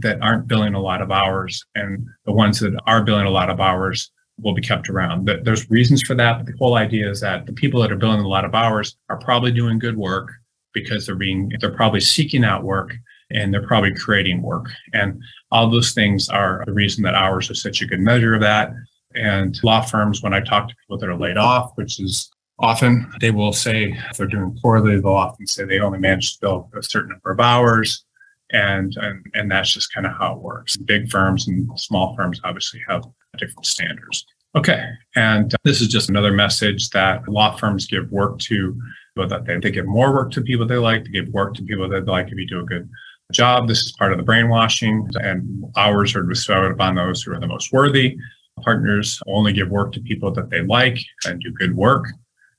that 0.01 0.21
aren't 0.21 0.49
billing 0.49 0.75
a 0.75 0.81
lot 0.81 1.01
of 1.01 1.13
hours 1.13 1.65
and 1.77 2.05
the 2.25 2.33
ones 2.33 2.59
that 2.59 2.77
are 2.87 3.05
billing 3.05 3.27
a 3.27 3.31
lot 3.31 3.51
of 3.51 3.61
hours 3.61 4.11
will 4.41 4.53
be 4.53 4.61
kept 4.61 4.89
around. 4.89 5.31
There's 5.45 5.71
reasons 5.71 6.03
for 6.03 6.15
that, 6.17 6.39
but 6.39 6.47
the 6.47 6.59
whole 6.59 6.75
idea 6.75 7.09
is 7.09 7.21
that 7.21 7.47
the 7.47 7.53
people 7.53 7.81
that 7.81 7.93
are 7.93 7.97
billing 7.97 8.21
a 8.21 8.29
lot 8.29 8.45
of 8.45 8.55
hours 8.55 8.97
are 9.09 9.19
probably 9.19 9.53
doing 9.53 9.79
good 9.79 9.97
work 9.97 10.33
because 10.75 11.07
they're 11.07 11.15
being 11.15 11.53
they're 11.61 11.71
probably 11.71 12.01
seeking 12.01 12.45
out 12.45 12.65
work 12.65 12.95
and 13.31 13.53
they're 13.53 13.67
probably 13.67 13.95
creating 13.95 14.43
work. 14.43 14.67
And 14.93 15.21
all 15.51 15.71
those 15.71 15.93
things 15.93 16.29
are 16.29 16.63
the 16.67 16.73
reason 16.73 17.03
that 17.05 17.15
hours 17.15 17.51
are 17.51 17.55
such 17.55 17.81
a 17.81 17.87
good 17.87 18.01
measure 18.01 18.35
of 18.35 18.41
that. 18.43 18.73
And 19.17 19.59
law 19.65 19.81
firms, 19.81 20.23
when 20.23 20.35
I 20.35 20.41
talk 20.41 20.69
to 20.69 20.75
people 20.77 20.99
that 20.99 21.09
are 21.09 21.19
laid 21.19 21.37
off, 21.37 21.73
which 21.75 21.99
is 21.99 22.31
often, 22.59 23.11
they 23.21 23.31
will 23.31 23.53
say 23.53 23.97
if 24.11 24.17
they're 24.17 24.27
doing 24.27 24.57
poorly, 24.63 25.01
they'll 25.01 25.13
often 25.13 25.47
say 25.47 25.65
they 25.65 25.81
only 25.81 25.99
manage 25.99 26.35
to 26.35 26.41
bill 26.41 26.71
a 26.77 26.83
certain 26.83 27.11
number 27.11 27.31
of 27.31 27.41
hours. 27.41 28.05
And, 28.53 28.95
and, 28.97 29.27
and 29.35 29.51
that's 29.51 29.73
just 29.73 29.93
kind 29.93 30.07
of 30.07 30.13
how 30.13 30.35
it 30.35 30.41
works. 30.41 30.77
Big 30.77 31.11
firms 31.11 31.49
and 31.49 31.69
small 31.81 32.15
firms 32.15 32.41
obviously 32.45 32.81
have 32.89 33.05
different 33.39 33.67
standards. 33.67 34.25
Okay. 34.55 34.89
And 35.17 35.55
this 35.65 35.81
is 35.81 35.89
just 35.89 36.09
another 36.09 36.33
message 36.33 36.91
that 36.91 37.29
law 37.29 37.57
firms 37.57 37.87
give 37.87 38.11
work 38.11 38.39
to, 38.41 38.79
that 39.17 39.45
they, 39.47 39.59
they 39.59 39.71
give 39.71 39.87
more 39.87 40.13
work 40.15 40.31
to 40.33 40.41
people 40.41 40.67
they 40.67 40.77
like, 40.77 41.05
they 41.05 41.11
give 41.11 41.29
work 41.29 41.55
to 41.55 41.63
people 41.63 41.89
that 41.89 42.07
they 42.07 42.11
like 42.11 42.29
if 42.29 42.39
you 42.39 42.47
do 42.47 42.61
a 42.61 42.65
good 42.65 42.89
job. 43.33 43.67
This 43.67 43.81
is 43.81 43.93
part 43.93 44.13
of 44.13 44.19
the 44.19 44.25
brainwashing, 44.25 45.09
and 45.17 45.65
hours 45.77 46.15
are 46.15 46.23
bestowed 46.23 46.71
upon 46.71 46.95
those 46.95 47.23
who 47.23 47.33
are 47.33 47.41
the 47.41 47.47
most 47.47 47.73
worthy. 47.73 48.17
Partners 48.63 49.21
only 49.27 49.53
give 49.53 49.69
work 49.69 49.93
to 49.93 50.01
people 50.01 50.31
that 50.33 50.51
they 50.51 50.63
like 50.63 50.99
and 51.27 51.41
do 51.41 51.51
good 51.53 51.77
work, 51.77 52.07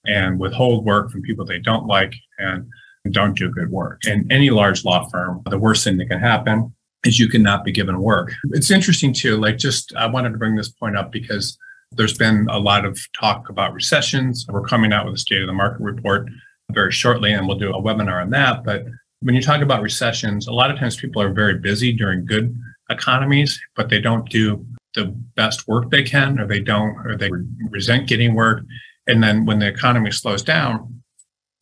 and 0.05 0.39
withhold 0.39 0.85
work 0.85 1.11
from 1.11 1.21
people 1.21 1.45
they 1.45 1.59
don't 1.59 1.87
like 1.87 2.13
and 2.37 2.65
don't 3.11 3.37
do 3.37 3.49
good 3.49 3.71
work. 3.71 4.01
In 4.05 4.25
any 4.31 4.49
large 4.49 4.85
law 4.85 5.07
firm, 5.09 5.41
the 5.49 5.57
worst 5.57 5.83
thing 5.83 5.97
that 5.97 6.07
can 6.07 6.19
happen 6.19 6.73
is 7.05 7.19
you 7.19 7.29
cannot 7.29 7.63
be 7.63 7.71
given 7.71 8.01
work. 8.01 8.33
It's 8.51 8.71
interesting 8.71 9.13
too, 9.13 9.37
like 9.37 9.57
just 9.57 9.93
I 9.95 10.07
wanted 10.07 10.31
to 10.31 10.37
bring 10.37 10.55
this 10.55 10.69
point 10.69 10.97
up 10.97 11.11
because 11.11 11.57
there's 11.93 12.17
been 12.17 12.47
a 12.49 12.59
lot 12.59 12.85
of 12.85 12.99
talk 13.19 13.49
about 13.49 13.73
recessions. 13.73 14.45
We're 14.49 14.61
coming 14.63 14.91
out 14.91 15.05
with 15.05 15.15
a 15.15 15.19
state 15.19 15.41
of 15.41 15.47
the 15.47 15.53
market 15.53 15.81
report 15.81 16.29
very 16.71 16.91
shortly, 16.91 17.31
and 17.31 17.47
we'll 17.47 17.57
do 17.57 17.71
a 17.71 17.81
webinar 17.81 18.21
on 18.21 18.29
that. 18.31 18.63
But 18.63 18.85
when 19.21 19.35
you 19.35 19.41
talk 19.41 19.61
about 19.61 19.81
recessions, 19.81 20.47
a 20.47 20.53
lot 20.53 20.69
of 20.69 20.77
times 20.77 20.97
people 20.97 21.21
are 21.21 21.31
very 21.31 21.57
busy 21.57 21.93
during 21.93 22.25
good 22.25 22.55
economies, 22.89 23.59
but 23.75 23.89
they 23.89 24.01
don't 24.01 24.29
do 24.29 24.65
the 24.97 25.05
best 25.35 25.67
work 25.67 25.89
they 25.89 26.03
can, 26.03 26.39
or 26.39 26.47
they 26.47 26.59
don't, 26.59 26.97
or 27.05 27.15
they 27.15 27.29
resent 27.69 28.07
getting 28.07 28.35
work. 28.35 28.63
And 29.07 29.23
then 29.23 29.45
when 29.45 29.59
the 29.59 29.67
economy 29.67 30.11
slows 30.11 30.41
down, 30.41 31.01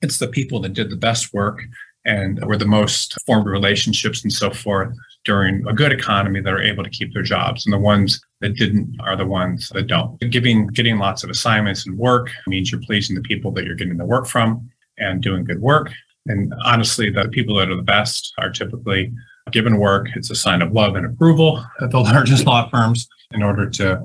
it's 0.02 0.17
the 0.17 0.28
people 0.28 0.60
that 0.62 0.74
did 0.74 0.89
the 0.89 0.95
best 0.95 1.34
work 1.34 1.62
and 2.06 2.43
were 2.45 2.58
the 2.58 2.65
most 2.65 3.19
formed 3.26 3.48
relationships 3.48 4.24
and 4.24 4.32
so 4.32 4.52
forth 4.52 4.95
during 5.26 5.65
a 5.67 5.74
good 5.74 5.91
economy 5.91 6.39
that 6.39 6.54
are 6.54 6.62
able 6.62 6.84
to 6.84 6.89
keep 6.89 7.13
their 7.13 7.24
jobs. 7.24 7.65
And 7.65 7.74
the 7.74 7.80
ones 7.80 8.21
that 8.41 8.56
didn't 8.56 8.95
are 9.02 9.17
the 9.17 9.26
ones 9.26 9.69
that 9.69 9.88
don't. 9.88 10.17
Giving 10.19 10.67
getting 10.67 10.98
lots 10.98 11.24
of 11.24 11.30
assignments 11.30 11.86
and 11.86 11.98
work 11.98 12.30
means 12.48 12.71
you're 12.71 12.82
pleasing 12.82 13.15
the 13.15 13.21
people 13.21 13.52
that 13.54 13.65
you're 13.65 13.76
getting 13.76 13.98
the 13.98 14.06
work 14.06 14.28
from 14.28 14.69
and 14.98 15.21
doing 15.21 15.43
good 15.43 15.62
work. 15.62 15.91
And 16.28 16.54
honestly 16.63 17.10
the 17.10 17.28
people 17.30 17.56
that 17.58 17.69
are 17.69 17.76
the 17.76 17.82
best 17.82 18.34
are 18.38 18.52
typically 18.52 19.12
given 19.51 19.77
work 19.77 20.08
it's 20.15 20.31
a 20.31 20.36
sign 20.36 20.62
of 20.62 20.71
love 20.71 20.95
and 20.95 21.05
approval 21.05 21.63
at 21.81 21.91
the 21.91 21.99
largest 22.12 22.45
law 22.45 22.67
firms 22.69 23.08
in 23.31 23.43
order 23.43 23.69
to 23.69 24.03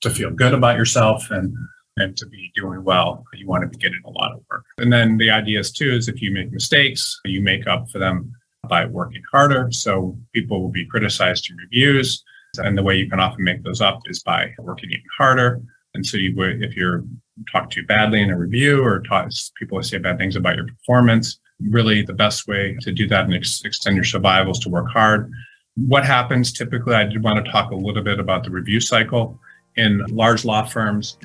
to 0.00 0.10
feel 0.10 0.30
good 0.30 0.54
about 0.54 0.76
yourself 0.76 1.30
and 1.30 1.54
and 1.96 2.16
to 2.16 2.26
be 2.26 2.50
doing 2.54 2.82
well, 2.84 3.24
you 3.34 3.46
want 3.46 3.62
to 3.62 3.68
be 3.68 3.76
getting 3.76 4.00
a 4.04 4.10
lot 4.10 4.32
of 4.32 4.40
work. 4.50 4.64
And 4.78 4.92
then 4.92 5.18
the 5.18 5.30
idea 5.30 5.60
is 5.60 5.70
too 5.70 5.90
is 5.90 6.08
if 6.08 6.22
you 6.22 6.32
make 6.32 6.52
mistakes, 6.52 7.18
you 7.24 7.40
make 7.40 7.66
up 7.66 7.90
for 7.90 7.98
them 7.98 8.32
by 8.68 8.86
working 8.86 9.22
harder. 9.30 9.68
So 9.72 10.18
people 10.32 10.60
will 10.60 10.70
be 10.70 10.86
criticized 10.86 11.50
in 11.50 11.56
reviews. 11.56 12.22
And 12.58 12.76
the 12.76 12.82
way 12.82 12.96
you 12.96 13.08
can 13.08 13.20
often 13.20 13.44
make 13.44 13.62
those 13.62 13.80
up 13.80 14.00
is 14.06 14.22
by 14.22 14.52
working 14.58 14.90
even 14.90 15.04
harder. 15.16 15.60
And 15.94 16.04
so 16.04 16.16
you 16.16 16.34
would, 16.36 16.62
if 16.62 16.76
you're 16.76 17.04
talked 17.50 17.72
too 17.72 17.84
badly 17.86 18.20
in 18.20 18.30
a 18.30 18.38
review 18.38 18.84
or 18.84 19.00
taught 19.00 19.32
people 19.58 19.82
say 19.82 19.98
bad 19.98 20.18
things 20.18 20.36
about 20.36 20.56
your 20.56 20.66
performance, 20.66 21.38
really 21.68 22.02
the 22.02 22.14
best 22.14 22.48
way 22.48 22.76
to 22.80 22.92
do 22.92 23.06
that 23.08 23.24
and 23.24 23.34
ex- 23.34 23.62
extend 23.64 23.96
your 23.96 24.04
survival 24.04 24.52
is 24.52 24.58
to 24.60 24.68
work 24.68 24.88
hard. 24.88 25.30
What 25.76 26.04
happens 26.04 26.52
typically, 26.52 26.94
I 26.94 27.04
did 27.04 27.22
want 27.22 27.44
to 27.44 27.50
talk 27.50 27.70
a 27.70 27.76
little 27.76 28.02
bit 28.02 28.18
about 28.18 28.44
the 28.44 28.50
review 28.50 28.80
cycle. 28.80 29.38
In 29.76 30.04
large 30.10 30.44
law 30.44 30.64
firms, 30.64 31.16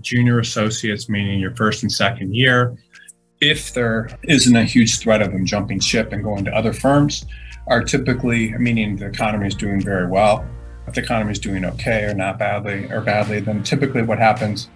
junior 0.00 0.38
associates, 0.38 1.08
meaning 1.08 1.40
your 1.40 1.54
first 1.54 1.82
and 1.82 1.92
second 1.92 2.34
year, 2.34 2.76
if 3.40 3.74
there 3.74 4.10
isn't 4.24 4.56
a 4.56 4.64
huge 4.64 4.98
threat 4.98 5.22
of 5.22 5.32
them 5.32 5.46
jumping 5.46 5.80
ship 5.80 6.12
and 6.12 6.22
going 6.22 6.44
to 6.44 6.50
other 6.54 6.72
firms, 6.72 7.26
are 7.66 7.82
typically, 7.82 8.52
meaning 8.58 8.96
the 8.96 9.06
economy 9.06 9.46
is 9.46 9.54
doing 9.54 9.80
very 9.80 10.06
well. 10.06 10.44
If 10.86 10.94
the 10.94 11.02
economy 11.02 11.32
is 11.32 11.38
doing 11.38 11.64
okay 11.64 12.04
or 12.04 12.14
not 12.14 12.38
badly 12.38 12.90
or 12.90 13.00
badly, 13.00 13.40
then 13.40 13.62
typically 13.62 14.02
what 14.02 14.18
happens 14.18 14.68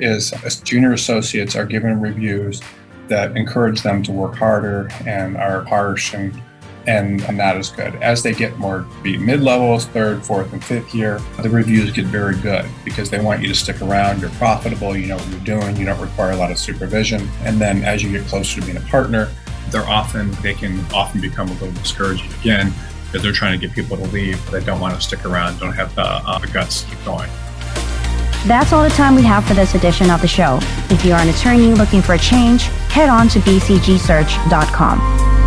is 0.00 0.32
junior 0.64 0.92
associates 0.92 1.56
are 1.56 1.64
given 1.64 2.00
reviews 2.00 2.60
that 3.12 3.36
encourage 3.36 3.82
them 3.82 4.02
to 4.02 4.10
work 4.10 4.34
harder 4.34 4.88
and 5.06 5.36
are 5.36 5.62
harsh 5.64 6.14
and 6.14 6.40
and, 6.86 7.20
not 7.36 7.56
as 7.56 7.70
good. 7.70 7.94
As 8.02 8.24
they 8.24 8.34
get 8.34 8.58
more 8.58 8.84
be 9.04 9.16
mid-levels, 9.16 9.86
third, 9.86 10.24
fourth, 10.24 10.52
and 10.52 10.64
fifth 10.64 10.92
year, 10.92 11.20
the 11.40 11.48
reviews 11.48 11.92
get 11.92 12.06
very 12.06 12.34
good 12.36 12.68
because 12.84 13.08
they 13.08 13.20
want 13.20 13.40
you 13.40 13.46
to 13.46 13.54
stick 13.54 13.80
around. 13.82 14.20
You're 14.20 14.30
profitable. 14.30 14.96
You 14.96 15.06
know 15.06 15.16
what 15.16 15.28
you're 15.28 15.60
doing. 15.60 15.76
You 15.76 15.86
don't 15.86 16.00
require 16.00 16.32
a 16.32 16.36
lot 16.36 16.50
of 16.50 16.58
supervision. 16.58 17.28
And 17.44 17.60
then 17.60 17.84
as 17.84 18.02
you 18.02 18.10
get 18.10 18.26
closer 18.26 18.60
to 18.60 18.66
being 18.66 18.78
a 18.78 18.88
partner, 18.88 19.30
they're 19.70 19.88
often 19.88 20.32
they 20.42 20.54
can 20.54 20.84
often 20.92 21.20
become 21.20 21.48
a 21.48 21.52
little 21.52 21.70
discouraging 21.72 22.32
again 22.40 22.72
because 23.04 23.22
they're 23.22 23.32
trying 23.32 23.58
to 23.58 23.64
get 23.64 23.74
people 23.76 23.96
to 23.96 24.04
leave. 24.04 24.44
They 24.50 24.64
don't 24.64 24.80
want 24.80 24.96
to 24.96 25.00
stick 25.00 25.24
around. 25.24 25.60
Don't 25.60 25.74
have 25.74 25.94
the, 25.94 26.02
uh, 26.02 26.38
the 26.40 26.48
guts 26.48 26.82
to 26.82 26.90
keep 26.90 27.04
going. 27.04 27.30
That's 28.46 28.72
all 28.72 28.82
the 28.82 28.90
time 28.90 29.14
we 29.14 29.22
have 29.22 29.46
for 29.46 29.54
this 29.54 29.74
edition 29.74 30.10
of 30.10 30.20
the 30.20 30.28
show. 30.28 30.58
If 30.90 31.04
you 31.04 31.12
are 31.12 31.20
an 31.20 31.28
attorney 31.28 31.74
looking 31.74 32.02
for 32.02 32.14
a 32.14 32.18
change, 32.18 32.64
head 32.90 33.08
on 33.08 33.28
to 33.28 33.38
bcgsearch.com. 33.40 35.41